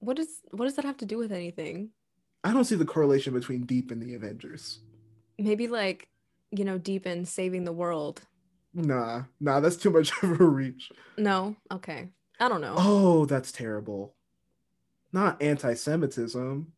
[0.00, 1.90] What is what does that have to do with anything?
[2.42, 4.80] I don't see the correlation between deep and the Avengers.
[5.38, 6.08] Maybe like,
[6.50, 8.20] you know, deep in saving the world.
[8.74, 10.90] Nah, nah, that's too much of a reach.
[11.16, 11.56] No?
[11.72, 12.10] Okay.
[12.38, 12.74] I don't know.
[12.76, 14.14] Oh, that's terrible.
[15.12, 16.72] Not anti-Semitism.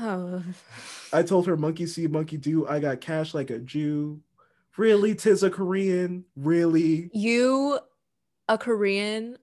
[0.00, 0.42] Oh.
[1.12, 2.66] I told her monkey see, monkey do.
[2.66, 4.20] I got cash like a Jew.
[4.76, 6.24] Really, tis a Korean.
[6.36, 7.10] Really?
[7.12, 7.78] You,
[8.48, 9.36] a Korean,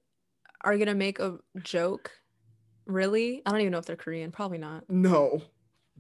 [0.62, 2.12] are gonna make a joke?
[2.86, 3.42] Really?
[3.46, 4.32] I don't even know if they're Korean.
[4.32, 4.90] Probably not.
[4.90, 5.42] No.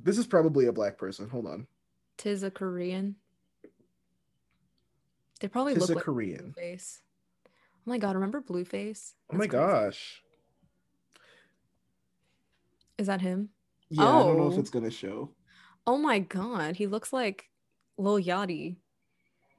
[0.01, 1.27] This is probably a black person.
[1.29, 1.67] Hold on.
[2.17, 3.15] Tis a Korean.
[5.39, 6.53] They probably Tis look a like Korean.
[6.57, 6.99] Blueface.
[7.45, 7.49] Oh
[7.85, 9.13] my god, remember Blueface?
[9.31, 9.51] Oh my crazy.
[9.51, 10.21] gosh.
[12.97, 13.49] Is that him?
[13.89, 14.59] Yeah, I don't know if Oh.
[14.59, 15.31] it's gonna show.
[15.85, 17.49] Oh my god, he looks like
[17.97, 18.77] Lil Yachty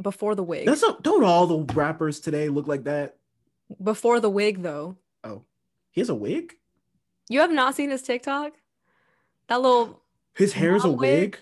[0.02, 0.66] before the wig.
[0.66, 3.17] That's not, don't all the rappers today look like that?
[3.82, 4.96] Before the wig though.
[5.24, 5.42] Oh,
[5.90, 6.54] he has a wig.
[7.28, 8.52] You have not seen his TikTok?
[9.48, 10.02] That little
[10.34, 11.38] His hair is a wig?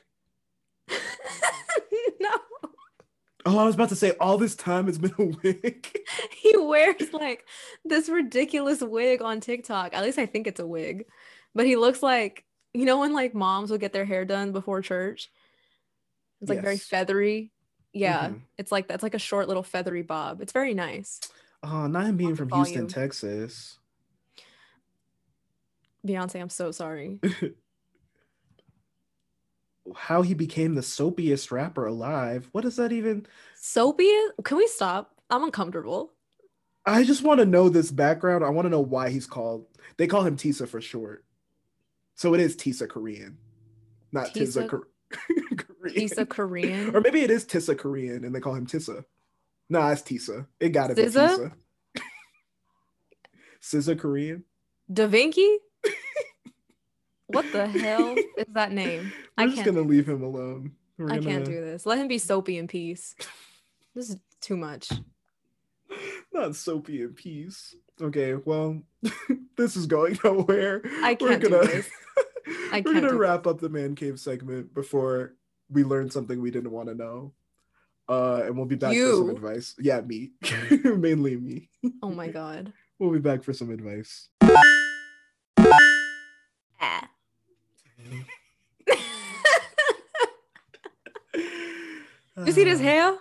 [0.89, 0.99] wig.
[2.21, 2.31] No.
[3.45, 6.01] Oh, I was about to say all this time it's been a wig.
[6.37, 7.45] He wears like
[7.85, 9.95] this ridiculous wig on TikTok.
[9.95, 11.07] At least I think it's a wig.
[11.55, 14.83] But he looks like you know when like moms would get their hair done before
[14.83, 15.31] church?
[16.41, 17.53] It's like very feathery.
[17.93, 18.29] Yeah.
[18.29, 18.41] Mhm.
[18.59, 20.41] It's like that's like a short little feathery bob.
[20.41, 21.21] It's very nice.
[21.69, 22.87] Oh, not him being from Houston.
[22.87, 23.79] Texas.
[26.07, 27.19] Beyonce, I'm so sorry.
[29.97, 32.49] How he became the soapiest rapper alive.
[32.53, 33.27] What is that even?
[33.57, 34.11] Soapy?
[34.45, 35.13] Can we stop?
[35.29, 36.13] I'm uncomfortable.
[36.85, 38.45] I just want to know this background.
[38.45, 39.67] I want to know why he's called.
[39.97, 41.25] They call him Tisa for short.
[42.15, 43.39] So it is Tisa Korean,
[44.13, 44.83] not Tisa, Tisa-
[45.59, 45.97] Korean.
[46.01, 46.95] He's a Korean.
[46.95, 49.05] Or maybe it is Tisa Korean and they call him Tissa.
[49.69, 50.47] Nah, it's Tisa.
[50.61, 51.53] It gotta be SZA?
[51.97, 52.03] Tisa.
[53.63, 54.45] SZA Korean.
[54.93, 55.57] Davinci.
[57.29, 59.13] What the hell is that name?
[59.37, 59.75] We're I just can't.
[59.75, 60.73] gonna leave him alone.
[60.97, 61.23] We're I gonna...
[61.23, 61.85] can't do this.
[61.85, 63.15] Let him be soapy in peace.
[63.95, 64.91] This is too much.
[66.31, 67.75] Not soapy in peace.
[67.99, 68.83] Okay, well,
[69.57, 70.83] this is going nowhere.
[71.03, 71.89] I can't do this.
[72.71, 75.35] I we're gonna wrap up the man cave segment before
[75.71, 77.33] we learn something we didn't want to know.
[78.09, 79.75] Uh, and we'll be back for some advice.
[79.79, 80.31] Yeah, me,
[80.85, 81.71] mainly me.
[82.03, 82.73] Oh my god.
[82.99, 84.31] We'll be back for some advice.
[86.81, 87.11] Ah.
[92.47, 93.19] you see this hair?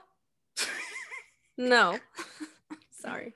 [1.58, 2.00] No.
[2.92, 3.34] Sorry.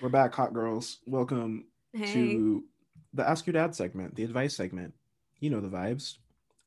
[0.00, 1.00] We're back, hot girls.
[1.06, 2.12] Welcome Hey.
[2.14, 2.64] to
[3.12, 4.94] the Ask Your Dad segment, the advice segment.
[5.38, 6.16] You know the vibes.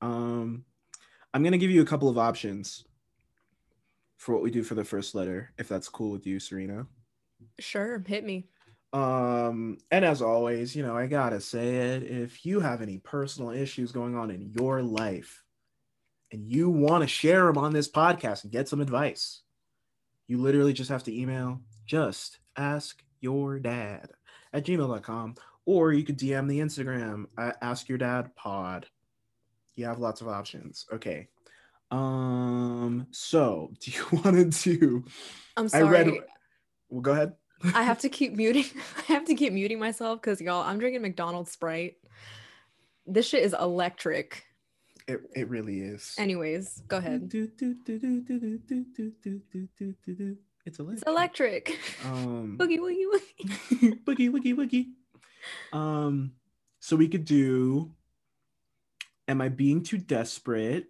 [0.01, 0.65] Um,
[1.33, 2.85] I'm gonna give you a couple of options
[4.23, 6.87] for what we do for the first letter, if that's cool with you, Serena.
[7.59, 8.47] Sure, hit me.
[8.93, 12.03] Um, and as always, you know, I gotta say it.
[12.03, 15.43] If you have any personal issues going on in your life
[16.31, 19.41] and you want to share them on this podcast and get some advice,
[20.27, 24.09] you literally just have to email just ask your dad
[24.53, 28.85] at gmail.com or you could DM the Instagram at ask your dad pod.
[29.75, 30.85] You have lots of options.
[30.93, 31.27] Okay.
[31.91, 35.05] Um, so do you want to do
[35.55, 35.89] I'm I sorry.
[35.89, 36.19] read
[36.89, 37.33] well go ahead.
[37.75, 38.65] I have to keep muting.
[39.09, 41.95] I have to keep muting myself because y'all, I'm drinking McDonald's Sprite.
[43.05, 44.45] This shit is electric.
[45.07, 46.15] It, it really is.
[46.17, 47.29] Anyways, go ahead.
[47.33, 47.99] It's
[50.79, 50.97] electric.
[50.97, 51.79] It's electric.
[52.05, 54.03] Um, Boogie woogie woogie.
[54.05, 54.87] boogie, woogie, woogie.
[55.77, 56.33] Um,
[56.79, 57.91] so we could do.
[59.27, 60.87] Am I being too desperate?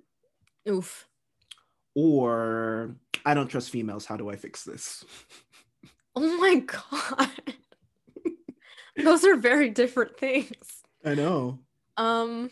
[0.69, 1.08] Oof.
[1.95, 2.95] Or
[3.26, 4.06] I don't trust females.
[4.06, 5.04] How do I fix this?
[6.15, 7.32] Oh my god.
[9.04, 10.84] Those are very different things.
[11.04, 11.58] I know.
[11.97, 12.52] Um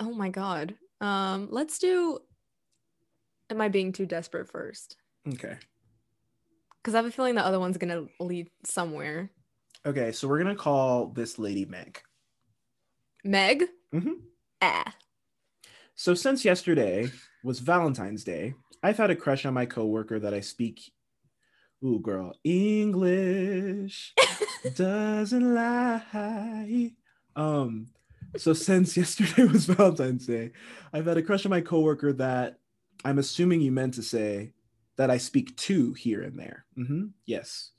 [0.00, 0.74] oh my god.
[1.00, 2.18] Um let's do
[3.50, 4.96] Am I being too desperate first?
[5.28, 5.56] Okay.
[6.82, 9.30] Cuz I have a feeling the other one's going to lead somewhere.
[9.86, 10.10] Okay.
[10.10, 12.02] So we're gonna call this lady Meg.
[13.22, 13.64] Meg?
[13.94, 14.22] Mhm.
[14.60, 14.92] Ah.
[15.98, 17.10] So since yesterday
[17.42, 20.92] was Valentine's Day, I've had a crush on my coworker that I speak.
[21.82, 24.14] Ooh, girl, English
[24.76, 26.92] doesn't lie.
[27.34, 27.88] Um,
[28.36, 30.52] so since yesterday was Valentine's Day,
[30.92, 32.58] I've had a crush on my coworker that
[33.02, 34.52] I'm assuming you meant to say
[34.96, 36.66] that I speak to here and there.
[36.76, 37.06] Mm-hmm.
[37.24, 37.70] Yes,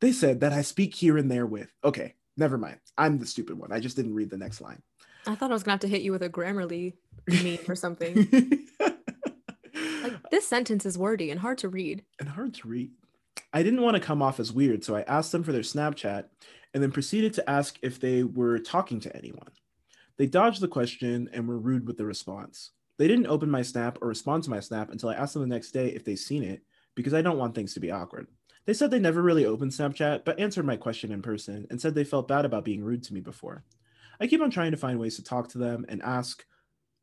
[0.00, 1.72] they said that I speak here and there with.
[1.82, 2.78] Okay, never mind.
[2.96, 3.72] I'm the stupid one.
[3.72, 4.82] I just didn't read the next line.
[5.26, 6.94] I thought I was going to have to hit you with a Grammarly
[7.26, 8.28] meme or something.
[10.02, 12.04] Like this sentence is wordy and hard to read.
[12.20, 12.92] and hard to read.
[13.52, 16.26] I didn't want to come off as weird, so I asked them for their Snapchat
[16.72, 19.50] and then proceeded to ask if they were talking to anyone.
[20.16, 22.70] They dodged the question and were rude with the response.
[22.98, 25.48] They didn't open my Snap or respond to my Snap until I asked them the
[25.54, 26.62] next day if they'd seen it
[26.94, 28.28] because I don't want things to be awkward.
[28.64, 31.94] They said they never really opened Snapchat, but answered my question in person and said
[31.94, 33.64] they felt bad about being rude to me before.
[34.20, 36.44] I keep on trying to find ways to talk to them and ask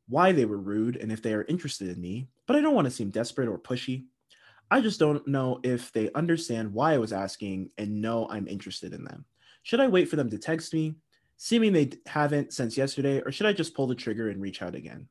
[0.08, 2.86] why they were rude and if they are interested in me, but I don't want
[2.86, 4.04] to seem desperate or pushy.
[4.70, 8.92] I just don't know if they understand why I was asking and know I'm interested
[8.92, 9.24] in them.
[9.62, 10.94] Should I wait for them to text me,
[11.36, 14.74] seeming they haven't since yesterday, or should I just pull the trigger and reach out
[14.74, 15.08] again?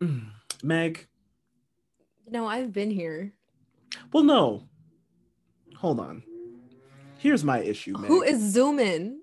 [0.62, 1.06] Meg,
[2.30, 3.32] No, I've been here.
[4.12, 4.68] well, no.
[5.76, 6.22] Hold on.
[7.18, 8.08] Here's my issue, Meg.
[8.08, 9.20] Who is zooming?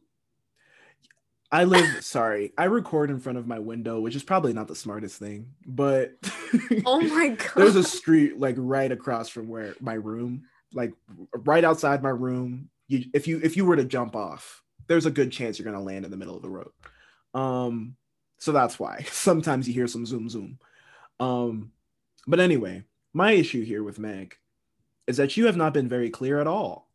[1.54, 4.76] I live, sorry, I record in front of my window, which is probably not the
[4.76, 6.16] smartest thing, but
[6.86, 7.52] Oh my god.
[7.56, 10.94] there's a street like right across from where my room, like
[11.46, 12.70] right outside my room.
[12.88, 15.80] You, if you if you were to jump off, there's a good chance you're gonna
[15.84, 16.72] land in the middle of the road.
[17.36, 17.96] Um,
[18.40, 20.58] so that's why sometimes you hear some zoom zoom.
[21.20, 21.72] Um,
[22.26, 24.36] but anyway, my issue here with Meg
[25.06, 26.90] is that you have not been very clear at all.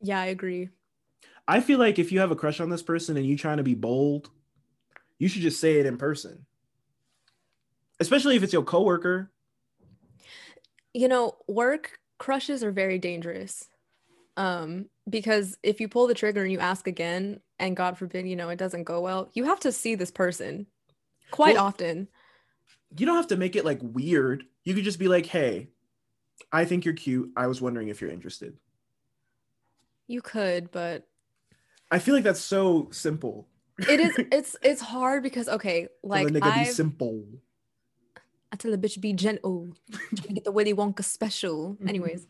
[0.00, 0.68] yeah, I agree.
[1.48, 3.62] I feel like if you have a crush on this person and you're trying to
[3.62, 4.30] be bold,
[5.18, 6.46] you should just say it in person.
[8.00, 9.30] Especially if it's your coworker.
[10.94, 13.68] You know, work crushes are very dangerous.
[14.36, 18.36] Um, because if you pull the trigger and you ask again, and God forbid, you
[18.36, 20.66] know, it doesn't go well, you have to see this person
[21.30, 22.08] quite Well- often.
[22.96, 24.44] You don't have to make it like weird.
[24.64, 25.70] You could just be like, "Hey,
[26.52, 27.32] I think you're cute.
[27.36, 28.58] I was wondering if you're interested."
[30.08, 31.08] You could, but
[31.92, 33.46] I feel like that's so simple.
[33.78, 37.24] it is it's it's hard because okay, like the nigga be simple.
[38.50, 39.72] I tell a bitch be gentle.
[39.92, 41.74] Trying to get the Willy Wonka special.
[41.78, 41.88] Mm-hmm.
[41.88, 42.26] Anyways,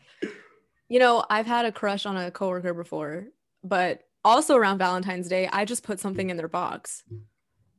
[0.89, 3.27] you know, I've had a crush on a coworker before,
[3.63, 7.03] but also around Valentine's Day, I just put something in their box.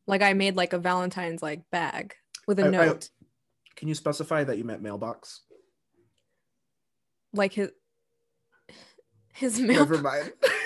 [0.07, 2.14] Like I made like a Valentine's like bag
[2.47, 3.11] with a I- I- note.
[3.76, 5.41] Can you specify that you meant mailbox?
[7.35, 7.70] like his
[9.35, 9.80] his mail.
[9.80, 10.32] Never mind.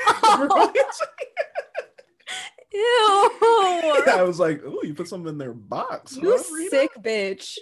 [2.72, 3.31] Ew.
[4.07, 6.16] I was like, oh, you put something in their box.
[6.16, 7.57] You huh, sick bitch.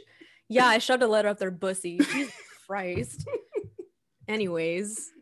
[0.48, 1.98] Yeah, I shoved a letter up their bussy.
[1.98, 2.34] Jesus
[2.66, 3.26] Christ.
[4.28, 5.12] Anyways,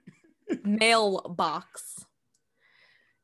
[0.64, 2.07] mailbox.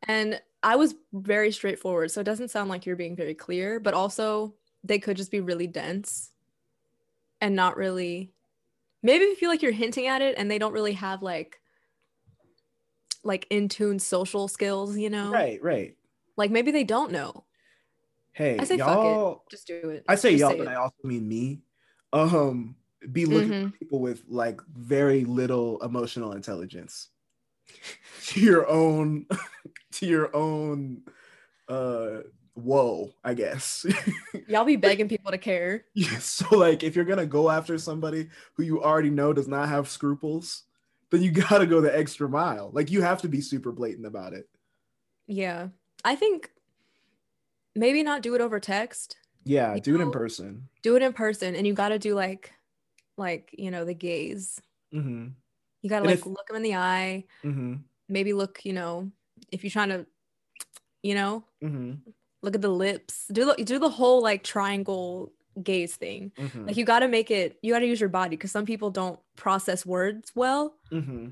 [0.02, 2.10] And I was very straightforward.
[2.10, 4.54] So it doesn't sound like you're being very clear, but also
[4.84, 6.32] they could just be really dense
[7.40, 8.32] and not really.
[9.02, 11.59] Maybe you feel like you're hinting at it and they don't really have like
[13.22, 15.30] like in tune social skills, you know?
[15.30, 15.96] Right, right.
[16.36, 17.44] Like maybe they don't know.
[18.32, 19.08] Hey, I say fuck it.
[19.08, 19.44] y'all.
[19.50, 20.04] Just do it.
[20.08, 20.70] I say Just y'all, say but it.
[20.70, 21.60] I also mean me.
[22.12, 22.76] Um,
[23.12, 23.72] be looking Mhm.
[23.72, 27.10] for people with like very little emotional intelligence
[28.26, 29.26] to your own,
[29.92, 31.02] to your own,
[31.68, 32.20] uh,
[32.54, 33.86] woe, I guess.
[34.48, 35.84] Y'all be begging people to care.
[35.94, 39.68] Yeah, so like if you're gonna go after somebody who you already know does not
[39.68, 40.64] have scruples,
[41.10, 42.70] then you gotta go the extra mile.
[42.72, 44.48] Like you have to be super blatant about it.
[45.26, 45.68] Yeah.
[46.04, 46.50] I think
[47.74, 49.16] maybe not do it over text.
[49.44, 50.68] Yeah, You do it in person.
[50.82, 52.52] Do it in person and you got to do like
[53.16, 54.60] like, you know, the gaze.
[54.94, 55.28] Mm-hmm.
[55.82, 57.74] You got to like if- look them in the eye, Mm-hmm.
[58.08, 59.10] maybe look, you know,
[59.52, 60.06] if you're trying to
[61.02, 62.10] you know, Mm-hmm.
[62.42, 63.26] look at the lips.
[63.32, 65.32] Do the do the whole like triangle
[65.62, 66.32] gaze thing.
[66.38, 66.66] Mm-hmm.
[66.66, 68.90] Like you got to make it you got to use your body cuz some people
[68.90, 70.74] don't process words well.
[70.92, 71.28] mm-hmm.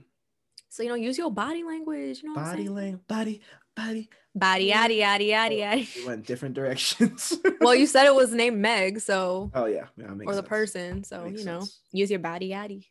[0.70, 3.40] So you know, use your body language, you know Body language, body,
[3.76, 4.08] body.
[4.34, 5.96] Body yaddy yaddy yaddy yaddy.
[5.96, 7.36] We went different directions.
[7.60, 11.26] Well, you said it was named Meg, so oh yeah, yeah, or the person, so
[11.26, 11.80] you know, sense.
[11.90, 12.86] use your body yaddy.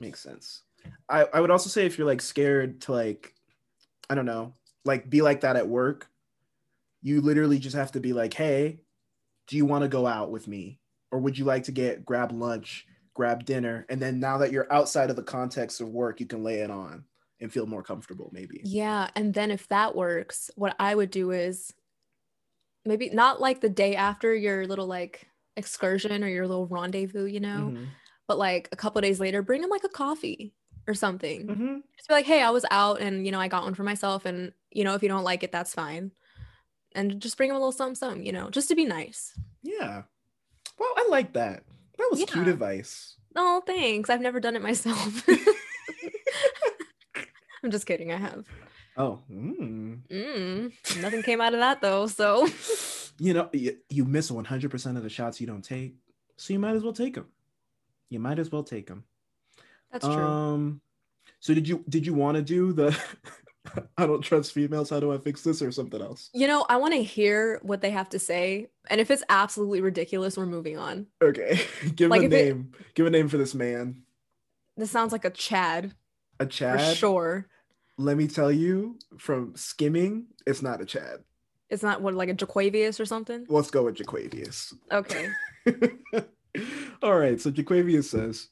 [0.00, 0.62] makes sense.
[1.08, 3.32] I, I would also say if you're like scared to like,
[4.10, 6.08] I don't know, like be like that at work,
[7.00, 8.80] you literally just have to be like, hey,
[9.46, 10.80] do you want to go out with me?
[11.12, 13.86] Or would you like to get grab lunch, grab dinner?
[13.88, 16.70] And then now that you're outside of the context of work, you can lay it
[16.70, 17.04] on
[17.40, 18.60] and feel more comfortable, maybe.
[18.64, 21.72] Yeah, and then if that works, what I would do is
[22.84, 27.40] maybe not like the day after your little like excursion or your little rendezvous, you
[27.40, 27.88] know, Mhm.
[28.26, 30.54] but like a couple days later, bring him like a coffee
[30.86, 31.46] or something.
[31.46, 31.82] Mhm.
[31.96, 34.24] Just be like, hey, I was out and you know I got one for myself,
[34.26, 36.12] and you know if you don't like it, that's fine.
[36.94, 39.38] And just bring him a little something, something, you know, just to be nice.
[39.62, 40.04] Yeah.
[40.78, 41.64] Well, I like that.
[41.98, 43.16] That was cute advice.
[43.36, 44.10] Oh, thanks.
[44.10, 45.26] I've never done it myself.
[47.64, 48.12] I'm just kidding.
[48.12, 48.46] I have.
[48.96, 50.00] Oh, mm.
[50.10, 52.06] Mm, nothing came out of that though.
[52.06, 52.46] So
[53.18, 55.94] you know, you, you miss 100% of the shots you don't take,
[56.36, 57.28] so you might as well take them.
[58.10, 59.04] You might as well take them.
[59.90, 60.22] that's true.
[60.22, 60.80] Um,
[61.40, 62.98] so did you did you want to do the
[63.96, 64.90] I don't trust females?
[64.90, 66.30] How do I fix this or something else?
[66.34, 68.68] You know, I want to hear what they have to say.
[68.90, 71.06] And if it's absolutely ridiculous, we're moving on.
[71.22, 71.60] Okay,
[71.94, 72.72] give Like a if it- name.
[72.94, 74.02] Give a name for this man.
[74.76, 75.94] This sounds like a Chad
[76.40, 76.96] A for Chad.
[76.96, 77.46] sure.
[77.98, 81.18] Let me tell you, from skimming, it's not a Chad.
[81.70, 83.46] It's not what like a Jaquavius or something.
[83.48, 84.74] Let's go with Jaquavius.
[84.90, 85.28] Okay.
[87.02, 88.48] All right, so Jaquavius says,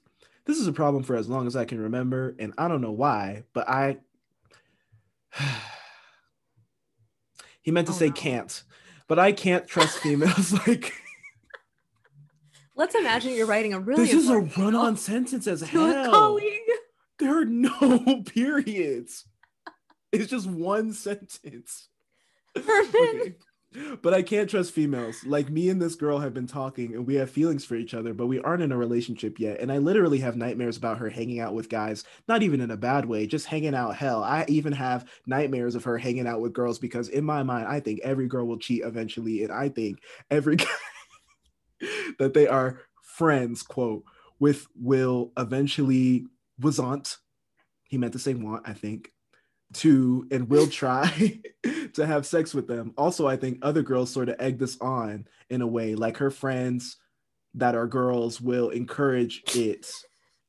[0.47, 2.93] This is a problem for as long as I can remember, and I don't know
[2.93, 3.99] why, but I.
[7.63, 8.13] he meant to Oh, say no.
[8.15, 8.63] can't,
[9.09, 10.53] but I can't trust females.
[10.67, 10.93] like,
[12.77, 16.11] Let's imagine you're writing a really this is a run-on sentence as hell.
[16.11, 16.47] colleague.
[17.19, 19.27] There are no periods,
[20.13, 21.89] it's just one sentence.
[22.57, 22.91] Herman.
[22.95, 23.35] Okay.
[24.03, 25.25] But I can't trust females.
[25.25, 28.13] Like me and this girl have been talking and we have feelings for each other,
[28.13, 29.61] but we aren't in a relationship yet.
[29.61, 32.77] And I literally have nightmares about her hanging out with guys, not even in a
[32.77, 33.95] bad way, just hanging out.
[33.95, 37.69] Hell, I even have nightmares of her hanging out with girls because in my mind,
[37.69, 39.45] I think every girl will cheat eventually.
[39.45, 40.01] And I think
[40.33, 40.67] every guy
[42.19, 44.03] that they are friends, quote,
[44.41, 46.27] with will eventually
[46.59, 47.19] wasn't.
[47.89, 49.13] He meant to say want, I think
[49.73, 51.41] to and will try
[51.95, 52.93] to have sex with them.
[52.97, 56.31] Also, I think other girls sort of egg this on in a way, like her
[56.31, 56.97] friends
[57.55, 59.91] that are girls will encourage it.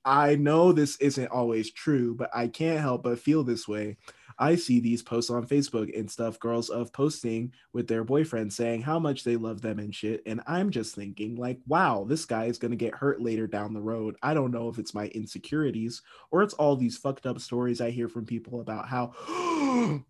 [0.03, 3.97] I know this isn't always true, but I can't help but feel this way.
[4.41, 8.81] I see these posts on Facebook and stuff, girls of posting with their boyfriends saying
[8.81, 10.23] how much they love them and shit.
[10.25, 13.75] And I'm just thinking, like, wow, this guy is going to get hurt later down
[13.75, 14.15] the road.
[14.23, 17.91] I don't know if it's my insecurities or it's all these fucked up stories I
[17.91, 19.13] hear from people about how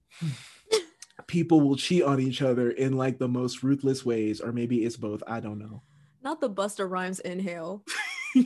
[1.27, 4.95] people will cheat on each other in like the most ruthless ways, or maybe it's
[4.95, 5.21] both.
[5.27, 5.83] I don't know.
[6.23, 7.83] Not the Busta Rhymes inhale.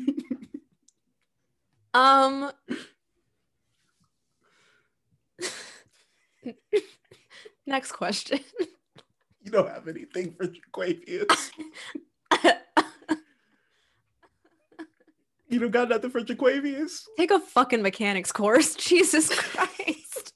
[1.94, 2.52] um
[7.68, 8.40] Next question.
[9.42, 11.52] you don't have anything for Jaquavius.
[15.50, 17.04] you don't got nothing for Jaquavius?
[17.18, 18.76] Take a fucking mechanics course.
[18.78, 20.34] Jesus Christ.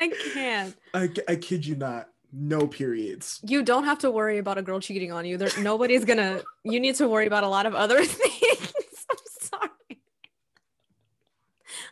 [0.00, 0.76] I can't.
[0.92, 2.08] I, I kid you not.
[2.36, 3.38] No periods.
[3.44, 5.38] You don't have to worry about a girl cheating on you.
[5.38, 8.74] There nobody's gonna you need to worry about a lot of other things.
[9.08, 10.00] I'm sorry.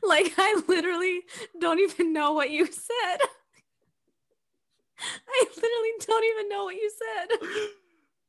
[0.08, 1.20] Like I literally
[1.60, 3.18] don't even know what you said.
[5.28, 7.38] I literally don't even know what you said.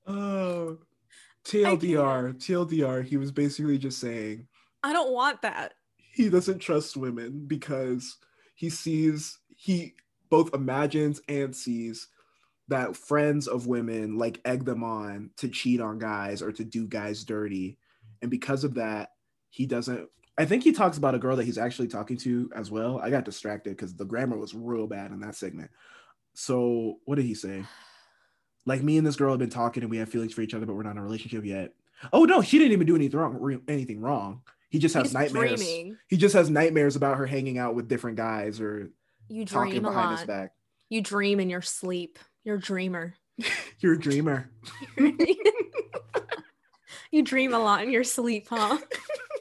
[0.06, 0.80] Oh,
[1.46, 3.06] TLDR, TLDR.
[3.06, 4.48] He was basically just saying
[4.84, 5.76] I don't want that.
[5.96, 8.18] he doesn't trust women because
[8.56, 9.94] he sees he
[10.30, 12.10] both imagines and sees
[12.68, 16.86] that friends of women like egg them on to cheat on guys or to do
[16.88, 17.78] guys dirty
[18.22, 19.10] and because of that
[19.50, 22.70] he doesn't i think he talks about a girl that he's actually talking to as
[22.72, 25.70] well i got distracted because the grammar was real bad in that segment
[26.34, 27.64] so what did he say
[28.66, 30.66] like me and this girl have been talking and we have feelings for each other
[30.66, 31.74] but we're not in a relationship yet
[32.12, 35.62] oh no she didn't even do anything wrong anything wrong he just has He's nightmares
[35.64, 35.98] dreaming.
[36.08, 38.90] he just has nightmares about her hanging out with different guys or
[39.28, 40.18] You talking behind lot.
[40.18, 40.54] his back.
[40.90, 42.18] You dream in your sleep.
[42.44, 43.14] You're a dreamer.
[43.80, 44.50] You're a dreamer.
[47.12, 48.78] you dream a lot in your sleep, huh?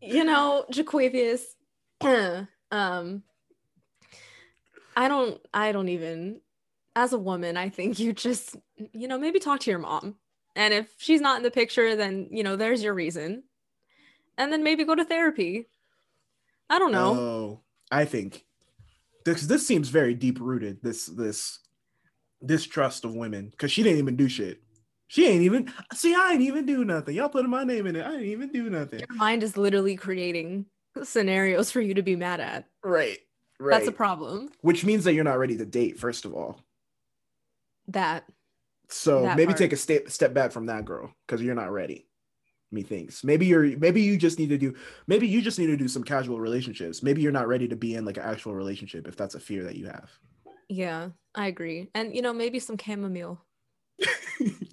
[0.00, 1.42] you know, Jaquavius,
[2.70, 3.22] um,
[4.96, 6.40] I don't, I don't even,
[6.96, 8.56] as a woman, I think you just,
[8.92, 10.16] you know, maybe talk to your mom.
[10.56, 13.44] And if she's not in the picture, then, you know, there's your reason.
[14.36, 15.68] And then maybe go to therapy.
[16.68, 17.14] I don't know.
[17.14, 18.44] Oh, I think
[19.24, 20.78] this this seems very deep rooted.
[20.82, 21.58] This this
[22.44, 24.62] distrust of women because she didn't even do shit.
[25.10, 26.14] She ain't even see.
[26.14, 27.16] I ain't even do nothing.
[27.16, 28.06] Y'all putting my name in it.
[28.06, 29.00] I didn't even do nothing.
[29.00, 30.66] your mind is literally creating
[31.02, 32.66] scenarios for you to be mad at.
[32.84, 33.18] Right.
[33.58, 33.72] Right.
[33.72, 34.50] That's a problem.
[34.60, 35.98] Which means that you're not ready to date.
[35.98, 36.60] First of all,
[37.88, 38.24] That
[38.88, 39.58] so That maybe part.
[39.58, 42.06] take a step step back from that girl because you're not ready.
[42.70, 44.76] Methinks maybe you're maybe you just need to do
[45.08, 47.02] maybe you just need to do some casual relationships.
[47.02, 49.64] Maybe you're not ready to be in like an actual relationship if that's a fear
[49.64, 50.08] that you have.
[50.68, 51.88] Yeah, I agree.
[51.96, 53.44] And you know, maybe some chamomile.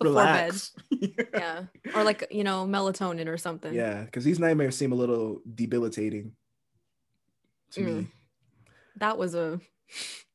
[0.02, 0.72] Relax.
[1.34, 1.66] Yeah.
[1.94, 3.74] or like, you know, melatonin or something.
[3.74, 6.32] Yeah, because these nightmares seem a little debilitating
[7.72, 8.08] to Mm.
[8.98, 9.60] That was a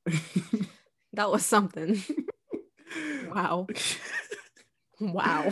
[1.14, 2.02] that was something.
[3.34, 3.66] wow.
[5.00, 5.48] Wow.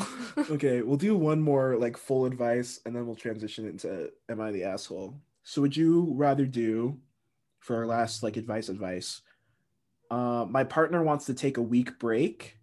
[0.48, 4.52] okay, we'll do one more like full advice and then we'll transition into Am I
[4.52, 5.20] the Asshole?
[5.42, 7.00] So, would you rather do
[7.58, 9.22] for our last like advice advice?
[10.08, 12.58] Uh, my partner wants to take a week break,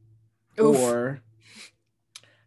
[0.59, 0.77] Oof.
[0.77, 1.21] or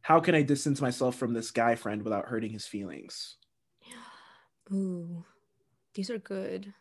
[0.03, 3.37] how can I distance myself from this guy friend without hurting his feelings?
[4.73, 5.25] Ooh.
[5.95, 6.73] These are good.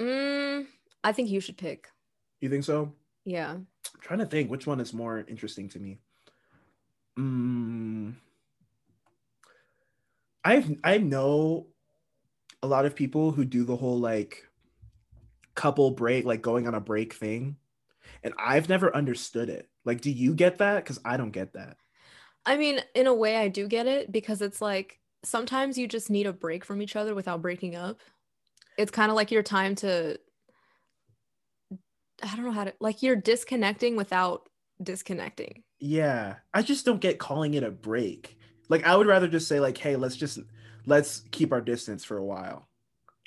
[0.00, 0.66] Mm,
[1.04, 1.88] I think you should pick.
[2.40, 2.92] You think so?
[3.24, 3.52] Yeah.
[3.52, 3.66] I'm
[4.00, 5.98] trying to think which one is more interesting to me.
[7.18, 8.14] Mm,
[10.44, 11.66] I've I know
[12.62, 14.46] a lot of people who do the whole like
[15.54, 17.56] couple break, like going on a break thing,
[18.22, 19.68] and I've never understood it.
[19.84, 20.84] Like, do you get that?
[20.84, 21.76] Because I don't get that.
[22.46, 26.10] I mean, in a way I do get it because it's like sometimes you just
[26.10, 28.00] need a break from each other without breaking up.
[28.78, 30.18] It's kind of like your time to
[32.22, 34.48] I don't know how to like you're disconnecting without
[34.82, 35.62] disconnecting.
[35.78, 38.38] Yeah, I just don't get calling it a break.
[38.68, 40.38] Like, I would rather just say like, hey, let's just
[40.86, 42.68] let's keep our distance for a while,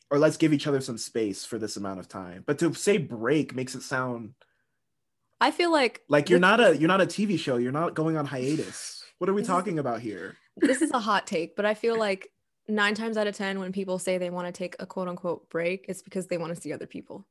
[0.10, 2.44] or let's give each other some space for this amount of time.
[2.46, 4.34] But to say break makes it sound
[5.42, 7.58] I feel like like you're not a you're not a TV show.
[7.58, 9.04] You're not going on hiatus.
[9.18, 10.36] What are we talking about here?
[10.58, 12.30] this is a hot take, but I feel like
[12.68, 15.50] nine times out of 10, when people say they want to take a quote unquote
[15.50, 17.26] break, it's because they want to see other people.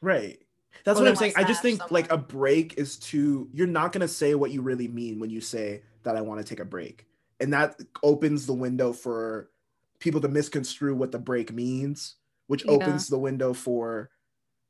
[0.00, 0.38] Right.
[0.84, 1.32] That's Or what I'm saying.
[1.36, 4.60] I just think like a break is too you're not going to say what you
[4.62, 7.06] really mean when you say that I want to take a break.
[7.40, 9.50] And that opens the window for
[9.98, 12.72] people to misconstrue what the break means, which Yeah.
[12.72, 14.10] opens the window for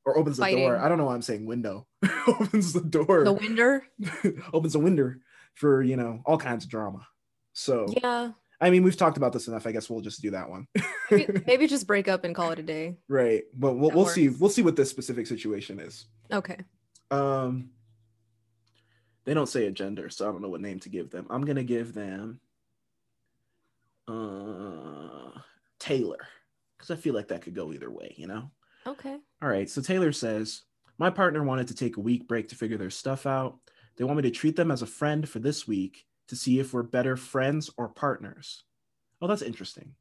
[0.08, 0.78] or opens the door.
[0.78, 1.86] I don't know why I'm saying window.
[2.26, 3.24] opens the door.
[3.24, 3.84] The winder,
[4.52, 5.14] opens the window
[5.54, 7.06] for, you know, all kinds of drama.
[7.52, 8.30] So, yeah.
[8.60, 9.66] I mean, we've talked about this enough.
[9.66, 10.66] I guess we'll just do that one.
[11.10, 12.96] Maybe, maybe just break up and call it a day.
[13.08, 13.42] right.
[13.54, 14.28] But we'll, That we'll see.
[14.30, 16.06] We'll see what this specific situation is.
[16.32, 16.58] Okay.
[17.10, 17.70] Um,
[19.24, 21.26] they don't say a gender, so I don't know what name to give them.
[21.28, 22.40] I'm gonna give them
[24.08, 25.38] uh
[25.78, 26.26] Taylor
[26.76, 28.50] because I feel like that could go either way, you know.
[28.86, 29.16] Okay.
[29.42, 30.62] All right, so Taylor says,
[30.98, 33.58] My partner wanted to take a week break to figure their stuff out.
[33.96, 36.72] They want me to treat them as a friend for this week to see if
[36.72, 38.64] we're better friends or partners.
[39.20, 39.94] Oh, that's interesting.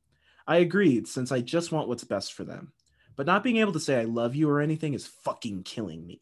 [0.48, 2.72] I agreed since I just want what's best for them.
[3.16, 6.22] But not being able to say I love you or anything is fucking killing me.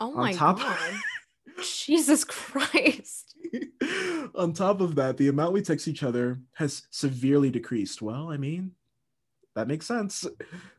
[0.00, 0.78] Oh On my top- god.
[1.62, 3.36] Jesus Christ.
[4.34, 8.00] On top of that, the amount we text each other has severely decreased.
[8.00, 8.72] Well, I mean,
[9.54, 10.26] that makes sense.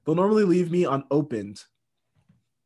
[0.06, 1.64] They'll normally leave me unopened.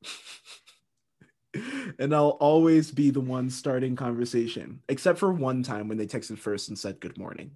[2.00, 6.38] and I'll always be the one starting conversation, except for one time when they texted
[6.38, 7.52] first and said good morning.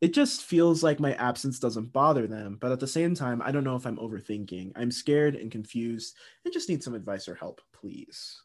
[0.00, 3.52] It just feels like my absence doesn't bother them, but at the same time, I
[3.52, 4.72] don't know if I'm overthinking.
[4.74, 8.42] I'm scared and confused and just need some advice or help, please.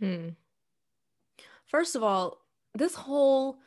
[0.00, 0.30] Hmm.
[1.66, 2.38] First of all,
[2.74, 3.60] this whole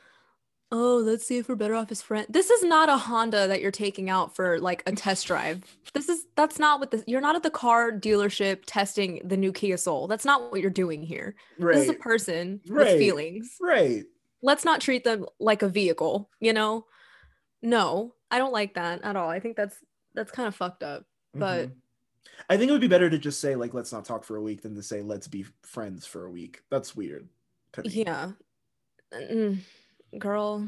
[0.72, 2.28] oh, let's see if we're better off as friends.
[2.30, 5.64] This is not a Honda that you're taking out for like a test drive.
[5.94, 9.52] This is that's not what this you're not at the car dealership testing the new
[9.54, 10.08] Kia Soul.
[10.08, 11.36] That's not what you're doing here.
[11.58, 12.88] This is a person Right.
[12.94, 13.58] with feelings.
[13.62, 14.04] Right.
[14.42, 16.86] Let's not treat them like a vehicle, you know?
[17.62, 19.30] No, I don't like that at all.
[19.30, 19.78] I think that's
[20.14, 21.06] that's kind of fucked up.
[21.34, 21.72] But- Mhm.
[22.50, 24.42] I think it would be better to just say like let's not talk for a
[24.42, 26.64] week than to say let's be friends for a week.
[26.70, 27.30] That's weird.
[27.84, 28.32] Yeah.
[29.14, 29.60] Mm,
[30.18, 30.68] Girl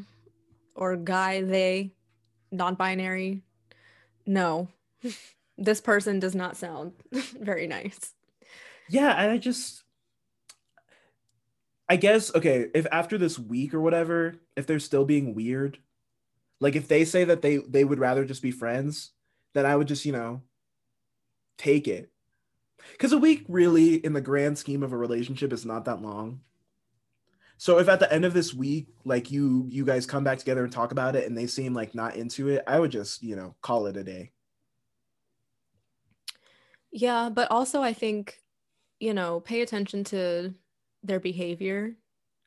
[0.76, 1.94] or guy, they,
[2.52, 3.44] non binary.
[4.26, 4.68] No,
[5.58, 8.14] this person does not sound very nice.
[8.90, 9.84] Yeah, and I just
[11.90, 15.80] I guess okay, if after this week or whatever, if they're still being weird,
[16.60, 19.12] like if they say that they they would rather just be friends,
[19.54, 20.42] then I would just, you know,
[21.58, 22.12] take it.
[23.00, 26.42] Cuz a week really in the grand scheme of a relationship is not that long.
[27.58, 30.64] So if at the end of this week like you you guys come back together
[30.64, 33.36] and talk about it and they seem like not into it, I would just, you
[33.36, 34.32] know, call it a day.
[36.92, 38.42] Yeah, but also I think,
[39.00, 40.54] you know, pay attention to
[41.04, 41.96] their behavior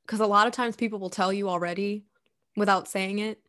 [0.07, 2.05] because a lot of times people will tell you already
[2.57, 3.41] without saying it.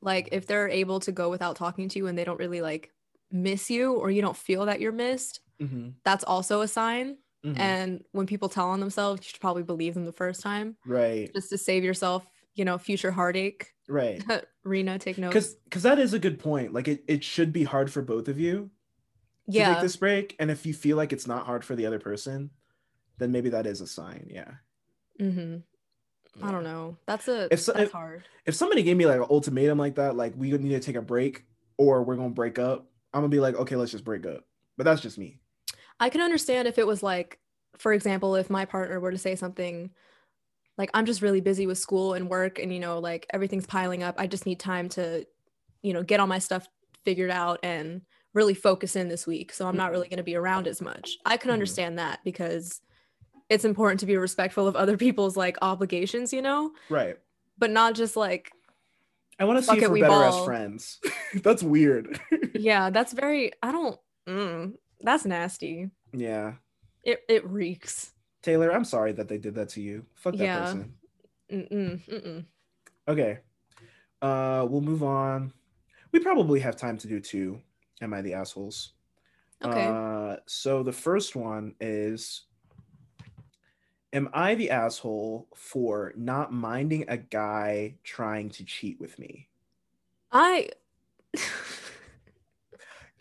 [0.00, 2.92] Like if they're able to go without talking to you and they don't really like
[3.30, 5.94] miss you or you don't feel that you're missed, Mhm.
[6.04, 7.18] that's also a sign.
[7.44, 7.58] Mhm.
[7.58, 11.32] And when people tell on themselves, you should probably believe them the first time right.
[11.34, 13.72] just to save yourself, you know, future heartache.
[13.88, 14.22] Right.
[14.64, 15.32] Rena, take notes.
[15.32, 18.28] because because that is a good point like it, it should be hard for both
[18.28, 18.70] of you
[19.50, 21.86] to yeah, take this break and if you feel like it's not hard for the
[21.86, 22.50] other person
[23.16, 24.50] then maybe that is a sign yeah
[25.18, 25.58] Mm-hmm.
[26.46, 26.96] I don't know.
[27.06, 28.24] That's a If so- that's if- hard.
[28.46, 31.02] if somebody gave me like an ultimatum like that like we need to take a
[31.02, 31.44] break
[31.78, 34.44] or we're gonna break up i'm gonna be like okay let's just break up
[34.76, 35.40] but that's just me
[36.00, 37.38] I can understand if it was like,
[37.78, 39.90] for example, if my partner were to say something
[40.76, 44.02] like, I'm just really busy with school and work and, you know, like everything's piling
[44.02, 44.14] up.
[44.18, 45.26] I just need time to,
[45.82, 46.68] you know, get all my stuff
[47.04, 48.02] figured out and
[48.34, 49.52] really focus in this week.
[49.52, 51.18] So I'm not really going to be around as much.
[51.24, 51.54] I can Mhm.
[51.54, 52.80] understand that because
[53.48, 57.16] it's important to be respectful of other people's like obligations, you know, right
[57.60, 58.52] but not just like,
[59.40, 60.22] i want to see if we're better ball.
[60.22, 61.00] as friends
[61.42, 62.20] that's weird
[62.54, 65.90] yeah, that's very, I don't, mm, that's nasty.
[66.12, 66.54] yeah
[67.04, 68.12] It, it reeks.
[68.42, 70.60] taylor i'm sorry that they did that to you fuck that Yeah.
[70.60, 70.94] person
[71.50, 72.44] Mm-mm, mm-mm.
[73.08, 73.38] Okay.
[74.20, 75.50] Uh we'll move on.
[76.12, 77.60] We probably have time to do two.
[78.02, 78.92] Am I the assholes?
[79.64, 79.86] Okay.
[79.88, 82.44] Uh so the first one is
[84.12, 89.48] Am I the asshole for not minding a guy trying to cheat with me?
[90.30, 90.68] I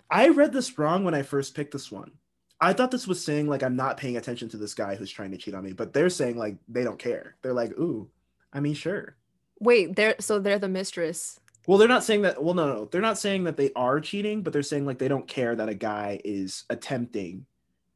[0.10, 2.12] I read this wrong when I first picked this one.
[2.60, 5.32] I thought this was saying like I'm not paying attention to this guy who's trying
[5.32, 7.36] to cheat on me, but they're saying like they don't care.
[7.42, 8.10] They're like, "Ooh,
[8.52, 9.16] I mean, sure."
[9.60, 11.40] wait, they're so they're the mistress.
[11.68, 12.42] Well, they're not saying that.
[12.42, 15.08] Well, no, no, they're not saying that they are cheating, but they're saying like they
[15.08, 17.46] don't care that a guy is attempting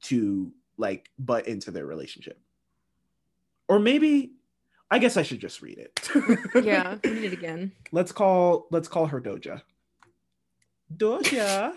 [0.03, 2.39] to like butt into their relationship.
[3.67, 4.33] Or maybe,
[4.89, 6.09] I guess I should just read it.
[6.65, 7.71] Yeah, read it again.
[7.91, 9.61] let's call let's call her Doja.
[10.95, 11.73] Doja.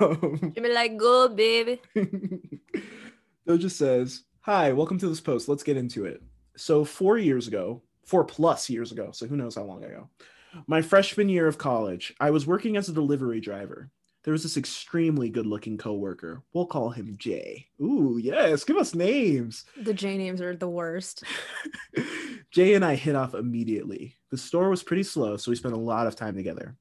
[0.00, 1.80] Um, You be like, go, baby.
[3.48, 5.48] Doja says, Hi, welcome to this post.
[5.48, 6.22] Let's get into it.
[6.56, 10.08] So, four years ago, four plus years ago, so who knows how long ago,
[10.66, 13.90] my freshman year of college, I was working as a delivery driver.
[14.24, 16.42] There was this extremely good looking coworker.
[16.52, 17.66] We'll call him Jay.
[17.80, 19.64] Ooh, yes, give us names.
[19.80, 21.22] The J names are the worst.
[22.50, 24.16] Jay and I hit off immediately.
[24.30, 26.76] The store was pretty slow, so we spent a lot of time together.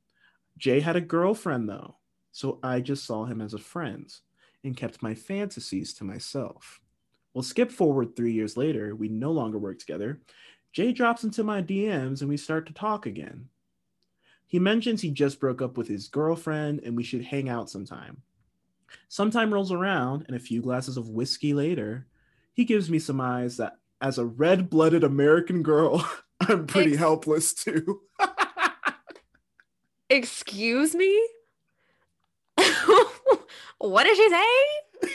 [0.57, 1.96] Jay had a girlfriend, though,
[2.37, 4.13] so I just saw him as a friend
[4.63, 6.79] and kept my fantasies to myself.
[7.33, 10.21] Well, skip forward three years later, we no longer work together.
[10.71, 13.49] Jay drops into my DMs and we start to talk again.
[14.45, 18.21] He mentions he just broke up with his girlfriend and we should hang out sometime.
[19.09, 22.05] Sometime rolls around, and a few glasses of whiskey later,
[22.53, 26.07] he gives me some eyes that, as a red blooded American girl,
[26.39, 27.99] I'm pretty Ex- helpless to.
[30.11, 31.27] Excuse me?
[33.79, 35.09] what did she say?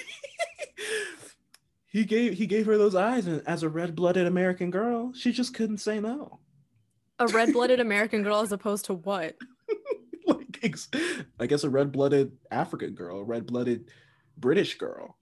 [1.86, 5.32] he gave he gave her those eyes, and as a red blooded American girl, she
[5.32, 6.40] just couldn't say no.
[7.18, 9.36] A red blooded American girl as opposed to what?
[10.26, 10.88] like ex-
[11.38, 13.90] I guess a red blooded African girl, a red blooded
[14.36, 15.16] British girl.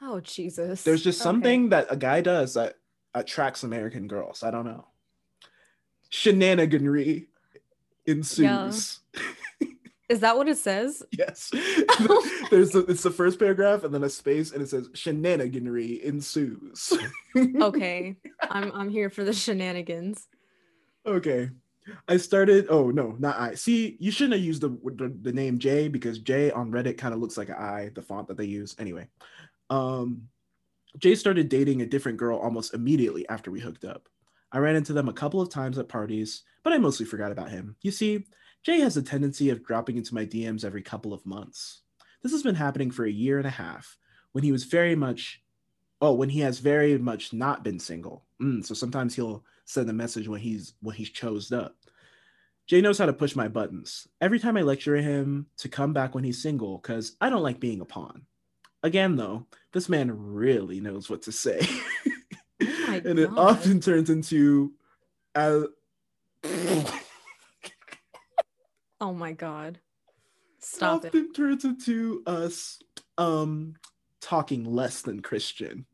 [0.00, 0.82] Oh, Jesus.
[0.82, 1.24] There's just Okay.
[1.24, 2.74] something that a guy does that
[3.14, 4.42] attracts American girls.
[4.42, 4.86] I don't know.
[6.10, 7.26] Shenaniganry
[8.06, 9.00] ensues.
[10.08, 11.02] Is that what it says?
[11.12, 11.50] Yes.
[12.50, 16.92] There's the, it's the first paragraph and then a space and it says shenaniganry ensues.
[17.60, 18.16] Okay.
[18.50, 20.26] I'm I'm here for the shenanigans.
[21.06, 21.50] okay.
[22.06, 22.66] I started.
[22.68, 23.54] Oh no, not I.
[23.54, 27.14] See, you shouldn't have used the the, the name J because J on Reddit kind
[27.14, 28.74] of looks like an I, the font that they use.
[28.78, 29.08] Anyway,
[29.70, 30.28] um,
[30.98, 34.08] Jay started dating a different girl almost immediately after we hooked up.
[34.52, 37.50] I ran into them a couple of times at parties, but I mostly forgot about
[37.50, 37.76] him.
[37.82, 38.26] You see,
[38.62, 41.82] Jay has a tendency of dropping into my DMs every couple of months.
[42.22, 43.96] This has been happening for a year and a half
[44.32, 45.42] when he was very much,
[46.00, 48.24] oh, when he has very much not been single.
[48.42, 51.76] Mm, so sometimes he'll send a message when he's when he's chosed up.
[52.66, 54.06] Jay knows how to push my buttons.
[54.20, 57.60] Every time I lecture him to come back when he's single, because I don't like
[57.60, 58.26] being a pawn.
[58.82, 61.66] Again, though, this man really knows what to say.
[62.60, 64.72] my and it often turns into
[65.34, 65.62] uh,
[69.00, 69.80] Oh my god.
[70.60, 71.08] Stop it.
[71.08, 72.80] often turns into us
[73.16, 73.74] um
[74.20, 75.86] talking less than Christian.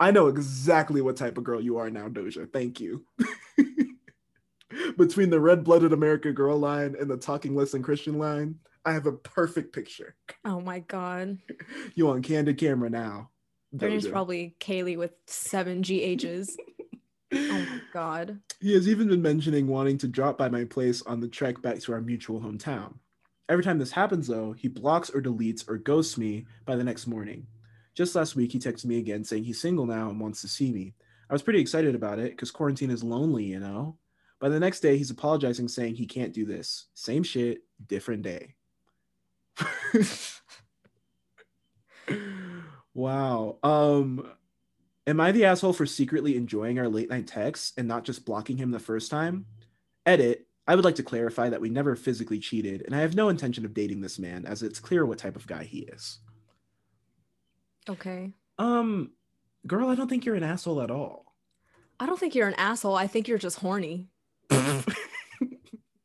[0.00, 2.52] I know exactly what type of girl you are now, Doja.
[2.52, 3.04] Thank you.
[4.96, 9.06] Between the red-blooded American girl line and the talking less than Christian line, I have
[9.06, 10.14] a perfect picture.
[10.44, 11.38] Oh my god.
[11.94, 13.30] You on candid camera now.
[13.78, 16.50] Her name's probably Kaylee with seven GHs.
[17.32, 18.40] Oh my god.
[18.60, 21.80] He has even been mentioning wanting to drop by my place on the trek back
[21.80, 22.94] to our mutual hometown.
[23.48, 27.06] Every time this happens, though, he blocks or deletes or ghosts me by the next
[27.06, 27.46] morning.
[27.94, 30.70] Just last week, he texted me again saying he's single now and wants to see
[30.70, 30.94] me.
[31.30, 33.96] I was pretty excited about it because quarantine is lonely, you know?
[34.40, 36.86] By the next day, he's apologizing, saying he can't do this.
[36.94, 38.54] Same shit, different day.
[42.94, 43.58] wow.
[43.62, 44.30] Um,
[45.08, 48.58] Am I the asshole for secretly enjoying our late night texts and not just blocking
[48.58, 49.46] him the first time?
[50.04, 50.46] Edit.
[50.66, 53.64] I would like to clarify that we never physically cheated, and I have no intention
[53.64, 56.18] of dating this man, as it's clear what type of guy he is.
[57.88, 58.34] Okay.
[58.58, 59.12] Um,
[59.66, 61.32] girl, I don't think you're an asshole at all.
[61.98, 62.94] I don't think you're an asshole.
[62.94, 64.08] I think you're just horny
[64.50, 64.84] and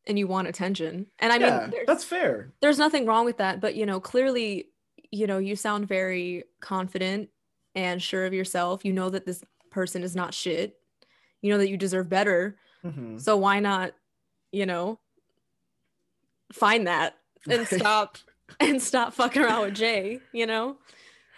[0.08, 1.08] you want attention.
[1.20, 2.54] And I mean, yeah, there's, that's fair.
[2.62, 3.60] there's nothing wrong with that.
[3.60, 4.70] But, you know, clearly,
[5.12, 7.30] you know, you sound very confident
[7.76, 8.86] and sure of yourself.
[8.86, 10.78] You know that this person is not shit.
[11.42, 12.58] You know that you deserve better.
[12.84, 13.20] Mhm.
[13.20, 13.94] So why not,
[14.52, 15.00] you know,
[16.52, 17.18] find that
[17.50, 18.18] and stop
[18.60, 20.78] and stop fucking around with Jay, you know?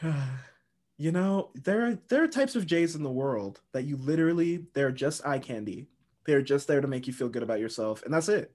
[0.97, 4.65] you know, there are there are types of Jays in the world that you literally
[4.73, 5.87] they're just eye candy.
[6.25, 8.51] They're just there to make you feel good about yourself, and that's it.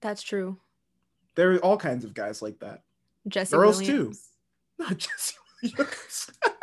[0.00, 0.60] That's true.
[1.34, 2.82] There are all kinds of guys like that.
[3.26, 4.12] Jesse Girls, too.
[4.78, 6.30] Not Jesse Williams.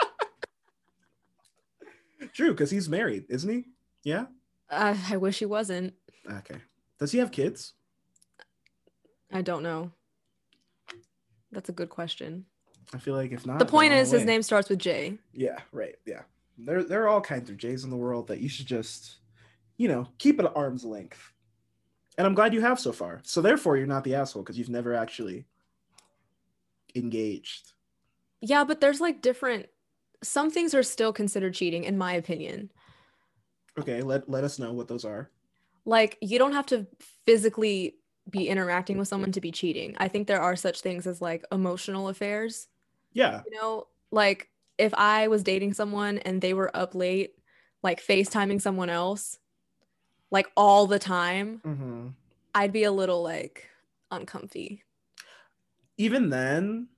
[2.33, 3.65] True, because he's married, isn't he?
[4.03, 4.25] Yeah.
[4.69, 5.93] Uh, I wish he wasn't.
[6.29, 6.57] Okay.
[6.99, 7.73] Does he have kids?
[9.31, 9.91] I don't know.
[11.51, 12.45] That's a good question.
[12.93, 15.17] I feel like if not, the point is his name starts with J.
[15.33, 15.59] Yeah.
[15.71, 15.95] Right.
[16.05, 16.21] Yeah.
[16.57, 19.17] There, there are all kinds of Jays in the world that you should just,
[19.77, 21.31] you know, keep at arm's length.
[22.17, 23.21] And I'm glad you have so far.
[23.23, 25.45] So therefore, you're not the asshole because you've never actually
[26.93, 27.71] engaged.
[28.41, 29.67] Yeah, but there's like different
[30.23, 32.71] some things are still considered cheating in my opinion.
[33.79, 34.01] Okay.
[34.01, 35.29] Let let us know what those are.
[35.85, 36.85] Like you don't have to
[37.25, 37.95] physically
[38.29, 39.95] be interacting with someone to be cheating.
[39.97, 42.67] I think there are such things as like emotional affairs.
[43.13, 43.41] Yeah.
[43.49, 47.33] You know, like if I was dating someone and they were up late,
[47.83, 49.39] like FaceTiming someone else,
[50.29, 52.07] like all the time, Mm-hmm.
[52.53, 53.69] I'd be a little like
[54.11, 54.83] uncomfy.
[55.97, 56.89] Even then,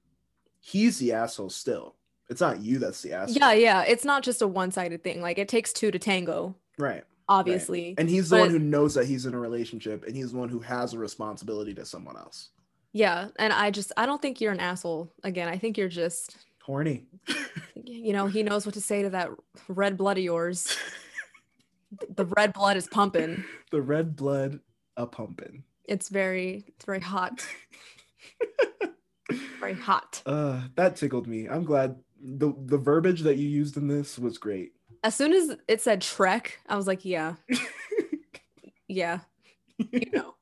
[0.60, 1.96] he's the asshole still.
[2.34, 3.38] It's not you that's the asshole.
[3.38, 3.82] Yeah, yeah.
[3.84, 5.22] It's not just a one sided thing.
[5.22, 7.04] Like it takes two to tango, Right.
[7.30, 7.94] obviously.
[8.00, 10.38] And he's the But- one who knows that he's in a relationship and he's the
[10.40, 12.50] one who has a responsibility to someone else.
[12.92, 13.28] Yeah.
[13.38, 15.14] And I just, I don't think you're an asshole.
[15.24, 17.06] Again, I think you're just, Horny.
[17.86, 19.30] you know, he knows what to say to that
[19.68, 20.76] red blood of yours.
[22.16, 23.44] the red blood is pumping.
[23.70, 24.60] the red blood
[24.98, 25.66] a pumping.
[25.86, 27.46] It's very, it's very hot.
[29.60, 30.22] Very hot.
[30.26, 31.48] Uh, that tickled me.
[31.48, 34.72] I'm glad the the verbiage that you used in this was great.
[35.04, 37.36] As soon as it said Trek, I was like, yeah,
[38.88, 39.20] yeah,
[39.92, 40.36] you know.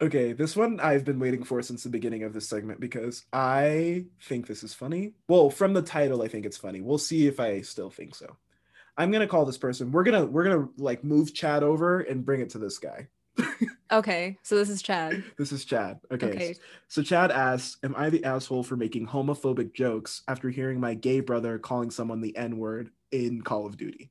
[0.00, 4.06] Okay, this one I've been waiting for since the beginning of this segment because I
[4.22, 5.14] think this is funny.
[5.28, 6.80] Well, from the title, I think it's funny.
[6.80, 8.36] We'll see if I still think so.
[8.96, 9.92] I'm gonna call this person.
[9.92, 13.08] We're gonna we're gonna like move Chad over and bring it to this guy.
[13.92, 15.22] Okay, so this is Chad.
[15.36, 16.00] This is Chad.
[16.10, 16.26] Okay.
[16.26, 16.56] Okay.
[16.88, 21.20] So Chad asks, "Am I the asshole for making homophobic jokes after hearing my gay
[21.20, 24.10] brother calling someone the N-word in Call of Duty?"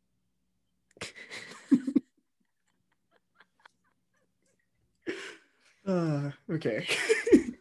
[5.85, 6.87] Uh, okay.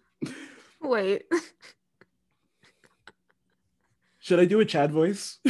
[0.81, 1.25] Wait.
[4.21, 5.41] Should I do a Chad voice?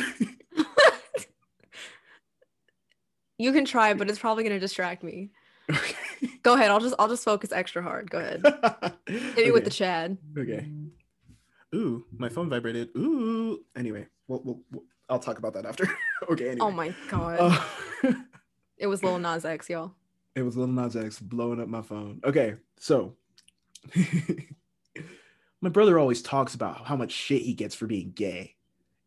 [3.36, 5.30] you can try, but it's probably gonna distract me.
[6.24, 6.32] Okay.
[6.42, 6.70] Go ahead.
[6.70, 8.10] I'll just I'll just focus extra hard.
[8.10, 8.42] Go ahead.
[9.06, 10.18] Hit me with the Chad.
[10.36, 10.68] Okay.
[11.74, 12.90] Ooh, my phone vibrated.
[12.96, 13.64] Ooh.
[13.74, 15.88] Anyway, we'll, we'll, we'll- I'll talk about that after.
[16.30, 16.50] okay.
[16.50, 16.60] Anyway.
[16.66, 17.38] Oh my god.
[18.04, 18.12] Uh,
[18.78, 19.92] it was Lil Nas X, y'all.
[20.34, 22.20] it was Lil Nas X blowing up my phone.
[22.24, 23.14] Okay, so
[25.60, 28.56] my brother always talks about how much shit he gets for being gay,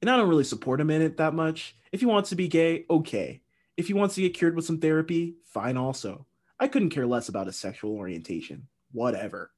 [0.01, 1.75] and I don't really support him in it that much.
[1.91, 3.41] If he wants to be gay, okay.
[3.77, 5.75] If he wants to get cured with some therapy, fine.
[5.77, 6.25] Also,
[6.59, 8.67] I couldn't care less about his sexual orientation.
[8.91, 9.51] Whatever.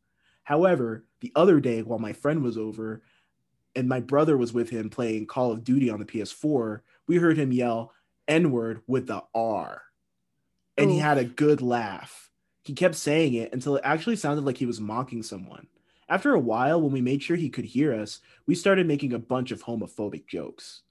[0.44, 3.04] However, the other day while my friend was over
[3.76, 7.38] and my brother was with him playing Call of Duty on the PS4, we heard
[7.38, 7.94] him yell
[8.28, 9.82] N word with the R.
[10.78, 12.30] And he had a good laugh.
[12.64, 15.68] He kept saying it until it actually sounded like he was mocking someone.
[16.10, 19.20] After a while, when we made sure he could hear us, we started making a
[19.20, 20.84] bunch of homophobic jokes.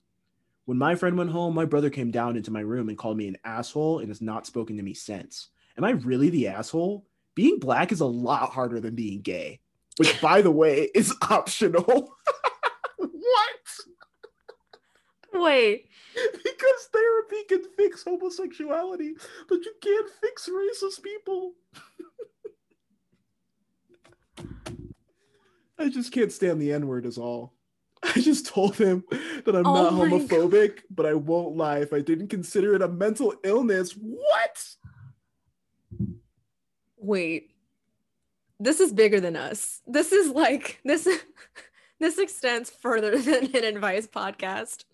[0.67, 3.29] When my friend went home, my brother came down into my room and called me
[3.29, 5.49] an asshole and has not spoken to me since.
[5.77, 7.07] Am I really the asshole?
[7.35, 9.61] Being black is a lot harder than being gay,
[9.99, 12.15] which, by the way, is optional.
[12.97, 13.61] what?
[15.35, 15.89] Wait.
[16.15, 19.15] Because therapy can fix homosexuality,
[19.49, 21.53] but you can't fix racist people.
[25.79, 27.53] I just can't stand the N word, is all.
[28.03, 29.05] I just told him
[29.45, 30.29] that I'm Oh not my God.
[30.29, 33.93] homophobic, but I won't lie if I didn't consider it a mental illness.
[33.93, 34.65] What?
[37.07, 37.53] Wait.
[38.59, 39.81] This is bigger than us.
[39.87, 41.07] This is like this
[42.01, 44.85] this extends further than an advice podcast.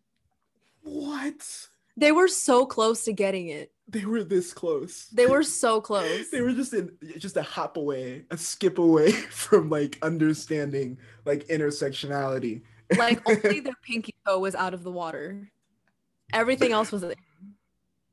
[0.83, 1.69] What?
[1.97, 3.73] They were so close to getting it.
[3.89, 5.07] They were this close.
[5.13, 6.29] They were so close.
[6.31, 11.47] they were just in just a hop away, a skip away from like understanding like
[11.49, 12.61] intersectionality.
[12.99, 15.51] like only their pinky toe was out of the water.
[16.35, 17.05] Everything else was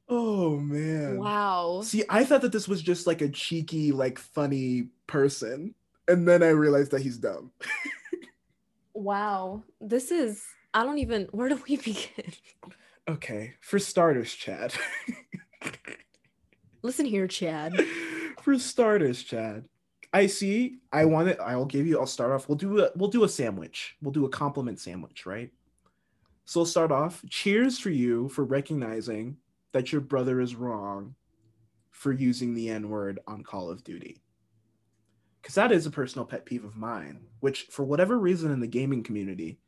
[0.10, 1.18] oh man.
[1.18, 1.82] wow.
[1.84, 5.74] See, I thought that this was just like a cheeky, like funny person.
[6.08, 7.52] And then I realized that he's dumb.
[8.94, 9.64] Wow.
[9.80, 10.44] This is
[10.74, 12.34] I don't even where do we begin?
[13.08, 14.74] Okay, for starters, Chad.
[16.82, 17.74] Listen here, Chad.
[18.42, 19.66] for starters, Chad.
[20.12, 20.80] I see.
[20.92, 21.40] I want it.
[21.40, 22.00] I'll give you.
[22.00, 22.50] I'll start off.
[22.50, 22.90] We'll do a.
[22.96, 23.96] We'll do a sandwich.
[24.02, 25.52] We'll do a compliment sandwich, right?
[26.46, 27.24] So we'll start off.
[27.30, 29.38] Cheers for you for recognizing
[29.72, 31.16] that your brother is wrong
[31.92, 34.22] for using the N word on Call of Duty.
[35.42, 37.22] Because that is a personal pet peeve of mine.
[37.40, 39.60] Which, for whatever reason, in the gaming community,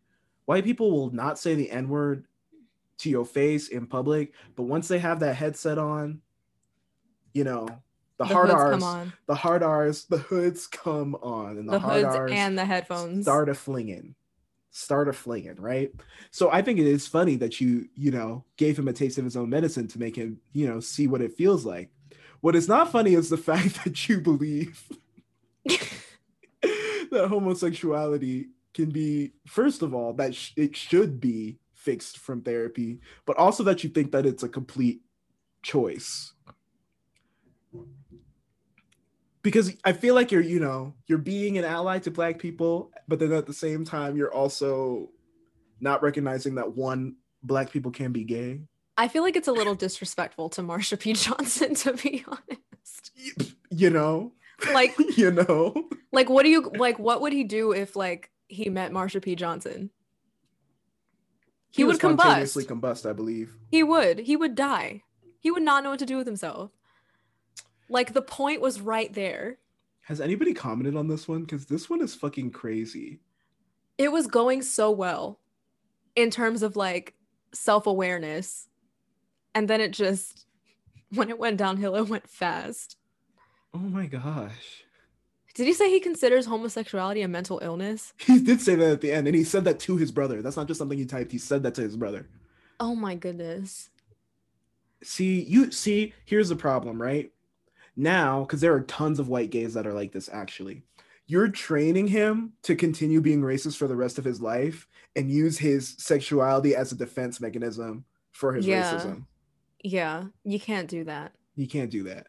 [0.45, 2.25] white people will not say the N word
[2.99, 6.21] to your face in public, but once they have that headset on,
[7.33, 7.67] you know,
[8.17, 9.13] the, hard R's, come on.
[9.25, 12.65] the hard R's, the hoods come on, and the, The, hard hoods R's and the
[12.65, 13.25] headphones.
[13.25, 14.13] start a flinging,
[14.71, 15.91] start a flinging, right?
[16.31, 19.25] So I think it is funny that you, you know, gave him a taste of
[19.25, 21.91] his own medicine to make him, you know, see what it feels like.
[22.39, 24.81] What is not funny is the fact that you believe
[25.65, 32.99] that homosexuality can be, first of all, that sh- it should be fixed from therapy,
[33.25, 35.01] but also that you think that it's a complete
[35.61, 36.33] choice.
[39.43, 43.19] Because I feel like you're, you know, you're being an ally to black people, but
[43.19, 45.09] then at the same time, you're also
[45.79, 48.61] not recognizing that one, black people can be gay.
[48.97, 51.13] I feel like it's a little disrespectful to Marsha P.
[51.13, 53.11] Johnson, to be honest.
[53.69, 54.33] You know,
[54.73, 56.99] Like, you know, like, what do you like?
[56.99, 59.35] What would he do if like he met Marsha P.
[59.35, 59.89] Johnson?
[61.71, 62.19] He, would combust.
[62.19, 63.53] spontaneously combust, I believe.
[63.69, 64.19] He would.
[64.19, 65.03] He would die.
[65.39, 66.71] He would not know what to do with himself.
[67.91, 69.57] Like the point was right there.
[70.03, 71.41] Has anybody commented on this one?
[71.41, 73.19] Because this one is fucking crazy.
[73.97, 75.39] It was going so well
[76.15, 77.15] in terms of like
[77.53, 78.69] self-awareness.
[79.53, 80.45] And then it just
[81.13, 82.95] when it went downhill, it went fast.
[83.73, 84.85] Oh my gosh.
[85.53, 88.13] Did he say he considers homosexuality a mental illness?
[88.25, 90.41] He did say that at the end, and he said that to his brother.
[90.41, 91.33] That's not just something he typed.
[91.33, 92.29] He said that to his brother.
[92.79, 93.89] Oh my goodness.
[95.03, 97.31] See, you see, here's the problem, right?
[98.01, 100.81] Now, because there are tons of white gays that are like this actually.
[101.27, 105.59] You're training him to continue being racist for the rest of his life and use
[105.59, 108.91] his sexuality as a defense mechanism for his Yeah.
[108.91, 109.25] racism.
[109.83, 111.33] Yeah, you can't do that.
[111.55, 112.25] You can't do that.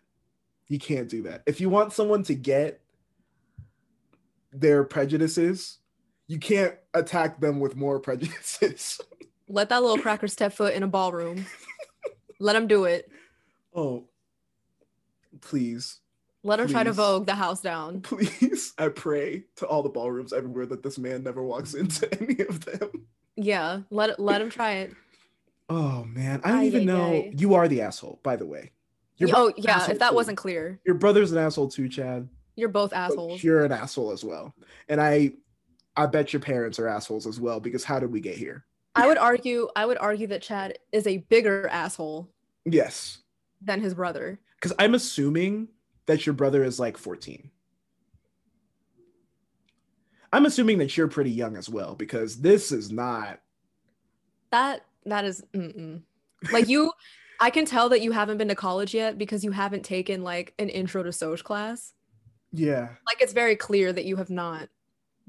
[0.69, 1.43] You can't do that.
[1.47, 2.83] If you want someone to get
[4.53, 5.79] their prejudices,
[6.27, 9.01] you can't attack them with more prejudices.
[9.49, 11.47] Let that little cracker step foot in a ballroom.
[12.39, 13.11] Let him do it.
[13.75, 14.05] oh,
[15.41, 16.01] please.
[16.45, 18.01] Let him try to vogue the house down.
[18.03, 22.41] Please, I pray to all the ballrooms everywhere that this man never walks into any
[22.41, 23.07] of them.
[23.37, 24.93] Yeah, let let him try it.
[25.69, 27.31] Oh man, I don't even know.
[27.33, 28.73] You are the asshole, by the way.
[29.19, 30.15] Your oh yeah, if that too.
[30.17, 32.29] wasn't clear, your brother's an asshole too, Chad.
[32.57, 33.45] you're both but assholes.
[33.45, 34.53] You're an asshole as well,
[34.89, 35.35] and I,
[35.97, 37.61] I bet your parents are assholes as well.
[37.61, 38.65] Because how did we get here?
[38.97, 42.29] I would argue, I would argue that Chad is a bigger asshole
[42.65, 43.19] Yes,
[43.63, 44.41] than his brother.
[44.63, 45.69] Because I'm assuming
[46.07, 47.51] that your brother is like 14.
[50.33, 53.41] I'm assuming that you're pretty young as well, because this is not.
[54.51, 56.03] That that is mm-mm.
[56.53, 56.93] like you.
[57.41, 60.55] I can tell that you haven't been to college yet because you haven't taken like
[60.61, 61.93] an intro to Soch class.
[62.53, 64.69] Yeah, Like it's very clear that you have not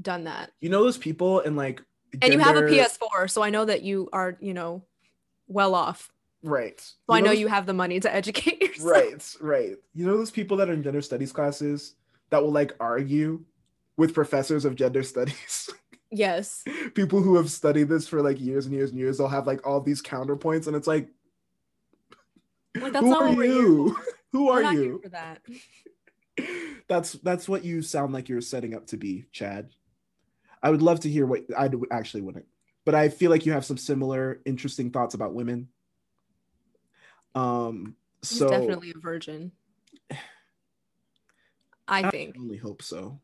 [0.02, 0.52] done that.
[0.60, 1.82] you know those people and like.
[2.22, 4.84] And you have a PS4, so I know that you are, you know,
[5.48, 6.13] well off.
[6.44, 6.80] Right?
[6.80, 8.92] So I know you have the money to educate yourself.
[8.92, 11.96] right right you know those people that are in gender studies classes
[12.30, 13.44] that will like argue
[13.98, 15.70] with professors of gender studies
[16.16, 16.64] Yes.
[16.94, 19.66] people who have studied this for like years and years and years they'll have like
[19.66, 21.08] all these counterpoints and it's like
[22.80, 23.98] Like that's who are what we're here you
[24.32, 25.42] who are you for that.
[26.88, 29.70] that's that's what you sound like you're setting up to be chad
[30.62, 32.46] i would love to hear what i actually wouldn't
[32.86, 35.68] but i feel like you have some similar interesting thoughts about women
[37.36, 39.52] um He's so definitely a virgin.
[41.88, 42.36] I think.
[42.38, 43.20] I only hope so.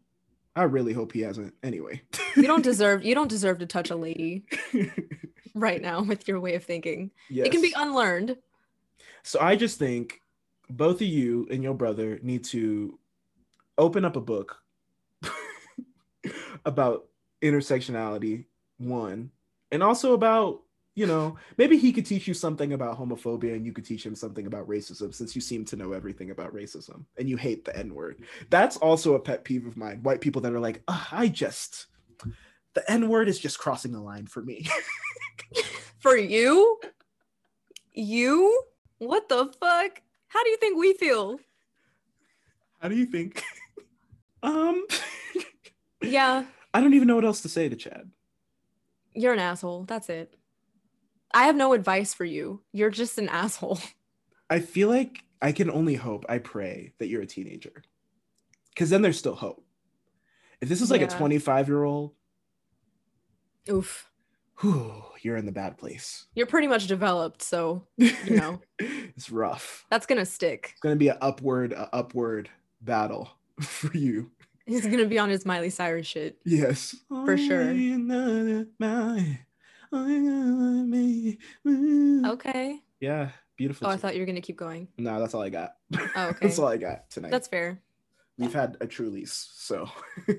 [0.56, 1.54] I really hope he hasn't.
[1.64, 2.02] Anyway,
[2.36, 4.44] You don't deserve you don't deserve to touch a lady
[5.56, 7.12] right now with your way of thinking.
[7.30, 8.36] It can be unlearned.
[9.24, 10.22] so I just think
[10.70, 13.00] both of you and your brother need to
[13.78, 14.62] open up a book
[16.66, 17.06] about
[17.42, 18.46] intersectionality,
[18.78, 19.32] one,
[19.72, 20.62] and also about
[21.00, 24.16] you know maybe he could teach you something about homophobia and you could teach him
[24.16, 27.74] something about racism since you seem to know everything about racism and you hate the
[27.78, 31.30] n word that's also a pet peeve of mine white people that are like i
[31.30, 31.88] just
[32.74, 34.68] the n word is just crossing the line for me
[36.00, 36.80] For you?
[37.92, 38.62] You?
[39.00, 40.02] What the fuck?
[40.28, 41.40] How do you think we feel?
[42.80, 43.44] how do you think
[44.44, 44.86] um
[46.02, 48.10] Yeah, i don't even know what else to say to chad
[49.14, 49.84] you're an asshole.
[49.84, 50.39] That's it.
[51.34, 52.62] I have no advice for you.
[52.74, 53.80] You're just an asshole.
[54.50, 57.84] I feel like I can only hope, I pray that you're a teenager.
[58.70, 59.64] Because then there's still hope.
[60.62, 62.14] If this is like a 25 year old,
[63.70, 64.10] Oof.
[64.60, 66.26] whew, you're in the bad place.
[66.36, 69.86] You're pretty much developed, so you know, it's rough.
[69.90, 70.70] that's gonna stick.
[70.72, 72.50] It's going to be an upward, a upward
[72.82, 73.30] battle
[73.62, 74.32] for you.
[74.66, 76.38] He's gonna be on his Miley Cyrus shit.
[76.46, 76.96] Yes.
[77.08, 77.74] For sure.
[82.26, 82.80] Okay.
[83.00, 83.88] Yeah, beautiful.
[83.88, 84.88] Oh, I thought you were gonna keep going.
[84.98, 85.76] No, that's all I got.
[86.16, 86.38] Oh, okay.
[86.48, 87.32] that's all I got tonight.
[87.32, 87.82] That's fair.
[88.38, 89.90] We've had a true lease, so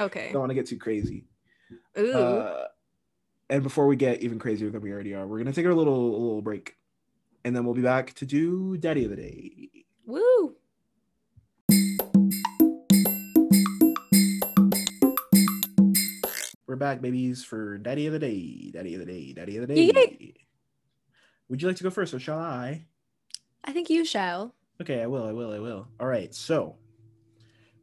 [0.00, 0.30] Okay.
[0.32, 1.26] don't want to get too crazy.
[1.98, 2.12] Ooh.
[2.12, 2.66] Uh,
[3.48, 5.94] and before we get even crazier than we already are, we're gonna take a little
[5.94, 6.76] a little break,
[7.44, 9.84] and then we'll be back to do Daddy of the Day.
[10.06, 10.56] Woo.
[16.70, 18.70] We're back, babies, for Daddy of the Day.
[18.72, 19.32] Daddy of the Day.
[19.32, 19.90] Daddy of the Day.
[19.92, 20.34] Yay.
[21.48, 22.86] Would you like to go first, or shall I?
[23.64, 24.54] I think you shall.
[24.80, 25.26] Okay, I will.
[25.26, 25.52] I will.
[25.52, 25.88] I will.
[25.98, 26.32] All right.
[26.32, 26.76] So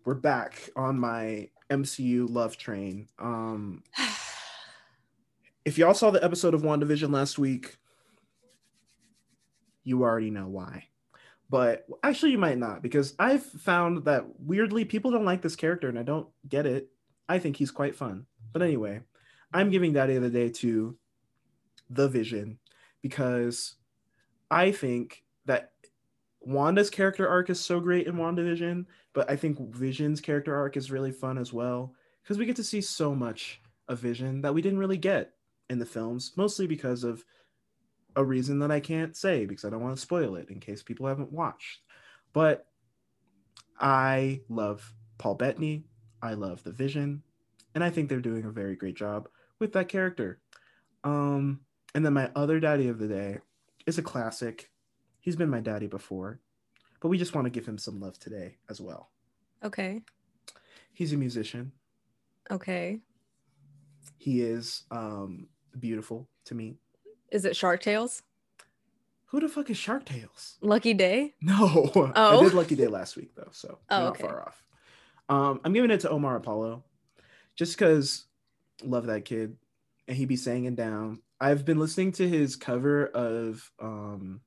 [0.06, 3.10] we're back on my MCU love train.
[3.20, 3.84] Um,
[5.66, 7.76] if y'all saw the episode of WandaVision last week,
[9.84, 10.86] you already know why.
[11.50, 15.90] But actually, you might not, because I've found that weirdly people don't like this character,
[15.90, 16.88] and I don't get it.
[17.28, 18.28] I think he's quite fun.
[18.54, 19.02] But anyway,
[19.54, 20.98] I'm giving Daddy of the Day to
[21.90, 22.60] The Vision
[23.02, 23.76] because
[24.50, 25.72] I think that
[26.42, 30.92] Wanda's character arc is so great in WandaVision, but I think Vision's character arc is
[30.92, 31.94] really fun as well
[32.24, 35.34] because we get to see so much of Vision that we didn't really get
[35.70, 37.24] in the films, mostly because of
[38.16, 40.82] a reason that I can't say because I don't want to spoil it in case
[40.82, 41.82] people haven't watched.
[42.34, 42.68] But
[43.80, 45.84] I love Paul Bettany.
[46.22, 47.22] I love the vision,
[47.78, 50.40] and I think they're doing a very great job with that character.
[51.04, 51.60] Um,
[51.94, 53.38] and then my other daddy of the day
[53.86, 54.72] is a classic.
[55.20, 56.40] He's been my daddy before,
[57.04, 59.12] but we just want to give him some love today as well.
[59.64, 60.02] Okay.
[60.92, 61.72] He's a musician.
[62.50, 63.02] Okay.
[64.18, 65.46] He is um
[65.80, 66.78] beautiful to me.
[67.32, 68.24] Is it Shark Tales?
[69.26, 70.58] Who the fuck is Shark Tales?
[70.62, 71.36] Lucky Daye?
[71.42, 71.92] No.
[71.94, 72.40] Oh.
[72.40, 74.24] I did Lucky Daye last week though, so Oh, not okay.
[74.24, 74.64] far off.
[75.30, 76.84] Um, I'm giving it to Omar Apollo,
[77.58, 78.26] just because
[78.84, 79.58] love that kid,
[80.08, 81.22] and he be singing down.
[81.42, 84.40] I've been listening to his cover of um,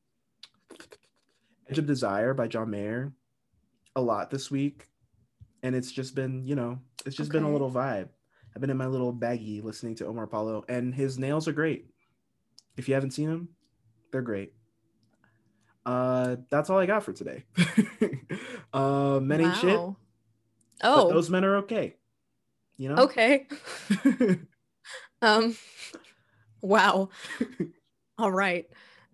[1.68, 3.12] Edge of Desire by John Mayer
[3.94, 4.88] a lot this week,
[5.62, 8.08] and it's just been you know it's just been a little vibe.
[8.54, 11.86] I've been in my little baggie listening to Omar Apollo, and his nails are great.
[12.76, 13.48] If you haven't seen them,
[14.11, 14.52] they're great.
[15.86, 17.44] Uh, that's all I got for today.
[18.72, 19.96] uh, men ain't shit, Wow.
[20.80, 21.96] but Oh, those men are okay.
[22.81, 23.03] You know.
[23.05, 23.47] okay.
[25.22, 25.55] Um,
[26.62, 27.11] wow.
[28.18, 28.66] All right.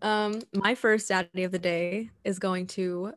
[0.03, 3.13] Um, my first daddy of the day is going to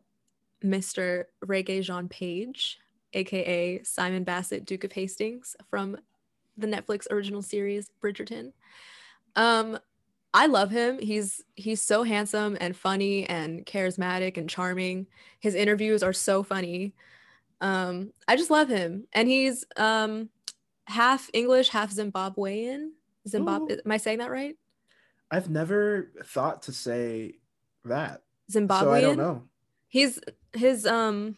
[0.64, 1.26] Mr.
[1.45, 2.80] Regé-Jean Page,
[3.14, 5.97] aka Simon Basset, Duke of Hastings, from
[6.58, 8.54] the Netflix original series Bridgerton.
[9.36, 9.78] Um,
[10.34, 11.00] I love him.
[11.00, 15.06] He's he's so handsome and funny and charismatic and charming.
[15.39, 16.95] His interviews are so funny.
[17.62, 20.30] Um, I just love him, and he's um
[20.90, 22.90] half English, half Zimbabwean.
[23.28, 23.76] Zimbabwe.
[23.76, 23.82] Ooh.
[23.86, 24.56] Am I saying that right?
[25.32, 27.36] I've never thought to say
[27.86, 28.80] that, Zimbabwean.
[28.80, 29.44] so I don't know.
[29.88, 30.20] He's
[30.54, 31.38] his um.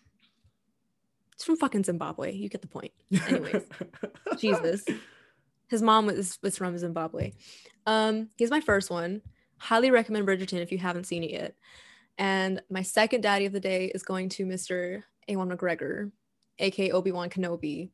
[1.34, 2.34] It's from fucking Zimbabwe.
[2.34, 2.92] You get the point.
[3.28, 3.64] Anyways,
[4.38, 4.86] Jesus.
[5.68, 7.34] His mom was was from Zimbabwe.
[7.86, 9.22] Um, he's my first one.
[9.58, 11.56] Highly recommend Bridgerton if you haven't seen it yet.
[12.18, 15.04] And my second daddy of the day is going to Mr.
[15.28, 16.12] Ewan McGregor,
[16.60, 17.90] aka Obi Wan Kenobi,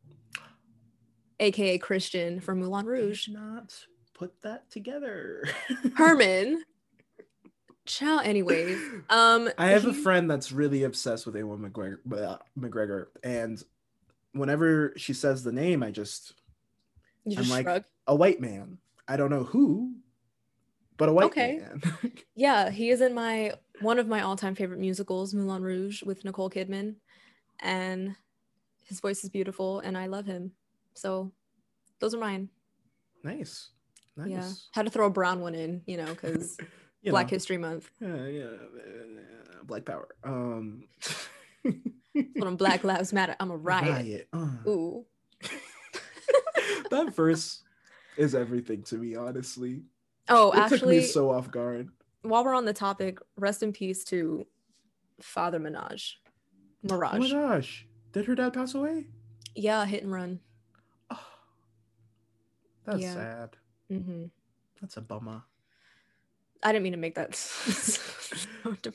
[1.40, 3.28] aka Christian from Moulin Rouge.
[3.30, 3.74] not
[4.14, 5.44] put that together.
[5.96, 6.64] Herman.
[7.86, 8.18] Ciao.
[8.20, 8.78] Anyways,
[9.10, 13.62] um, I have a friend that's really obsessed with Ewan McGregor, blah, McGregor, and
[14.34, 16.34] whenever she says the name, I just
[17.26, 17.84] You I'm just like- shrug.
[18.08, 18.80] a white man.
[19.08, 19.94] I don't know who,
[20.98, 21.60] but a white Okay.
[21.62, 21.82] man.
[22.36, 26.50] Yeah, he is in my one of my all-time favorite musicals, Moulin Rouge, with Nicole
[26.50, 26.96] Kidman,
[27.62, 28.16] and
[28.84, 30.52] his voice is beautiful, and I love him.
[30.98, 31.32] So,
[32.00, 32.50] those are mine.
[33.24, 33.70] nice,
[34.16, 34.30] nice.
[34.30, 36.58] Yeah, had to throw a brown one in, you know, because
[37.06, 37.90] Black know, History Month.
[38.02, 38.50] Yeah, yeah,
[39.64, 40.08] Black Power.
[40.24, 40.84] Um,
[42.34, 44.28] When Black Lives Matter, I'm a riot.
[44.34, 44.48] uh.
[44.68, 45.06] Ooh,
[46.90, 47.62] that verse
[48.18, 49.84] is everything to me, honestly.
[50.30, 51.90] oh, it took actually, me so off guard.
[52.24, 54.46] while we're on the topic, rest in peace to
[55.22, 56.14] Father Minaj,
[56.86, 57.14] Maraj.
[57.14, 59.06] Oh my gosh, did her dad pass away?
[59.56, 60.40] yeah, hit and run.
[62.88, 63.14] That's Yeah.
[63.14, 63.50] sad.
[63.90, 64.26] hmm
[64.82, 65.44] That's a bummer.
[66.64, 67.36] I didn't mean to make that.
[67.36, 68.02] so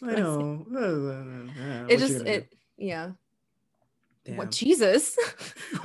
[0.03, 0.67] I know.
[0.71, 2.31] Yeah, It just gonna do?
[2.31, 3.11] it yeah.
[4.25, 4.37] Damn.
[4.39, 5.17] What Jesus?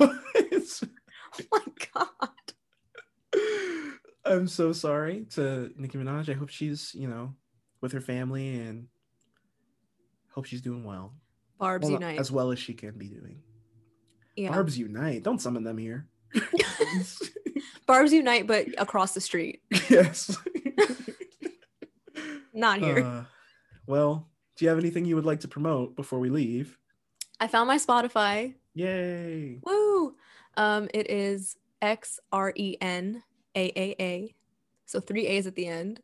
[0.00, 1.60] Oh my
[1.94, 2.30] god.
[4.24, 6.28] I'm so sorry to Nicki Minaj.
[6.28, 7.34] I hope she's, you know,
[7.80, 8.88] with her family and
[10.32, 11.14] hope she's doing well.
[11.60, 12.18] Barbz Well, unite.
[12.18, 13.40] As well as she can be doing.
[14.36, 14.50] yeah.
[14.50, 15.22] Barbz Unite.
[15.22, 16.08] Don't summon them here.
[17.88, 20.36] Barbz unite, but across the street, yes.
[22.52, 22.98] not here.
[23.04, 23.24] Uh,
[23.86, 26.78] well, do you have anything you would like to promote before we leave?
[27.40, 28.54] I found my Spotify.
[28.74, 29.60] Yay.
[29.62, 30.14] Woo!
[30.56, 33.22] Um, it is X R E N
[33.56, 34.34] A A A,
[34.86, 36.00] so three A's at the end.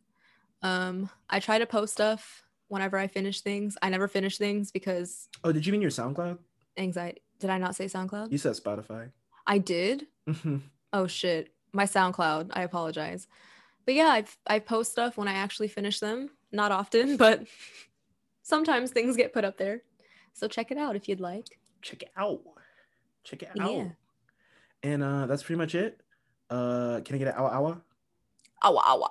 [0.62, 3.76] Um, I try to post stuff whenever I finish things.
[3.82, 6.38] I never finish things because Oh, did you mean your SoundCloud?
[6.78, 7.20] anxiety.
[7.40, 8.32] Did I not say SoundCloud?
[8.32, 9.10] You said Spotify.
[9.46, 10.06] I did.
[10.28, 10.62] Mhm.
[10.92, 12.50] Oh shit, my SoundCloud.
[12.52, 13.26] I apologize.
[13.84, 16.30] But yeah, I I post stuff when I actually finish them.
[16.52, 17.46] Not often, but
[18.42, 19.82] sometimes things get put up there.
[20.32, 21.58] So check it out if you'd like.
[21.82, 22.40] Check it out.
[23.24, 23.72] Check it out.
[23.72, 23.88] Yeah.
[24.82, 26.00] And uh that's pretty much it.
[26.50, 27.82] Uh can I get an hour hour?
[28.62, 29.10] Awa awa.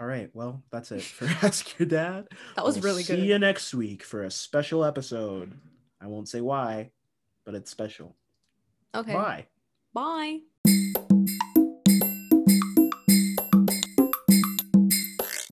[0.00, 2.26] All right, well, that's it for Ask Your Dad.
[2.56, 3.22] That was We'll really See good.
[3.22, 5.52] See you next week for a special episode.
[6.00, 6.90] I won't say why,
[7.44, 8.16] but it's special.
[8.94, 9.12] Okay.
[9.14, 9.46] Bye.
[9.94, 10.40] Bye.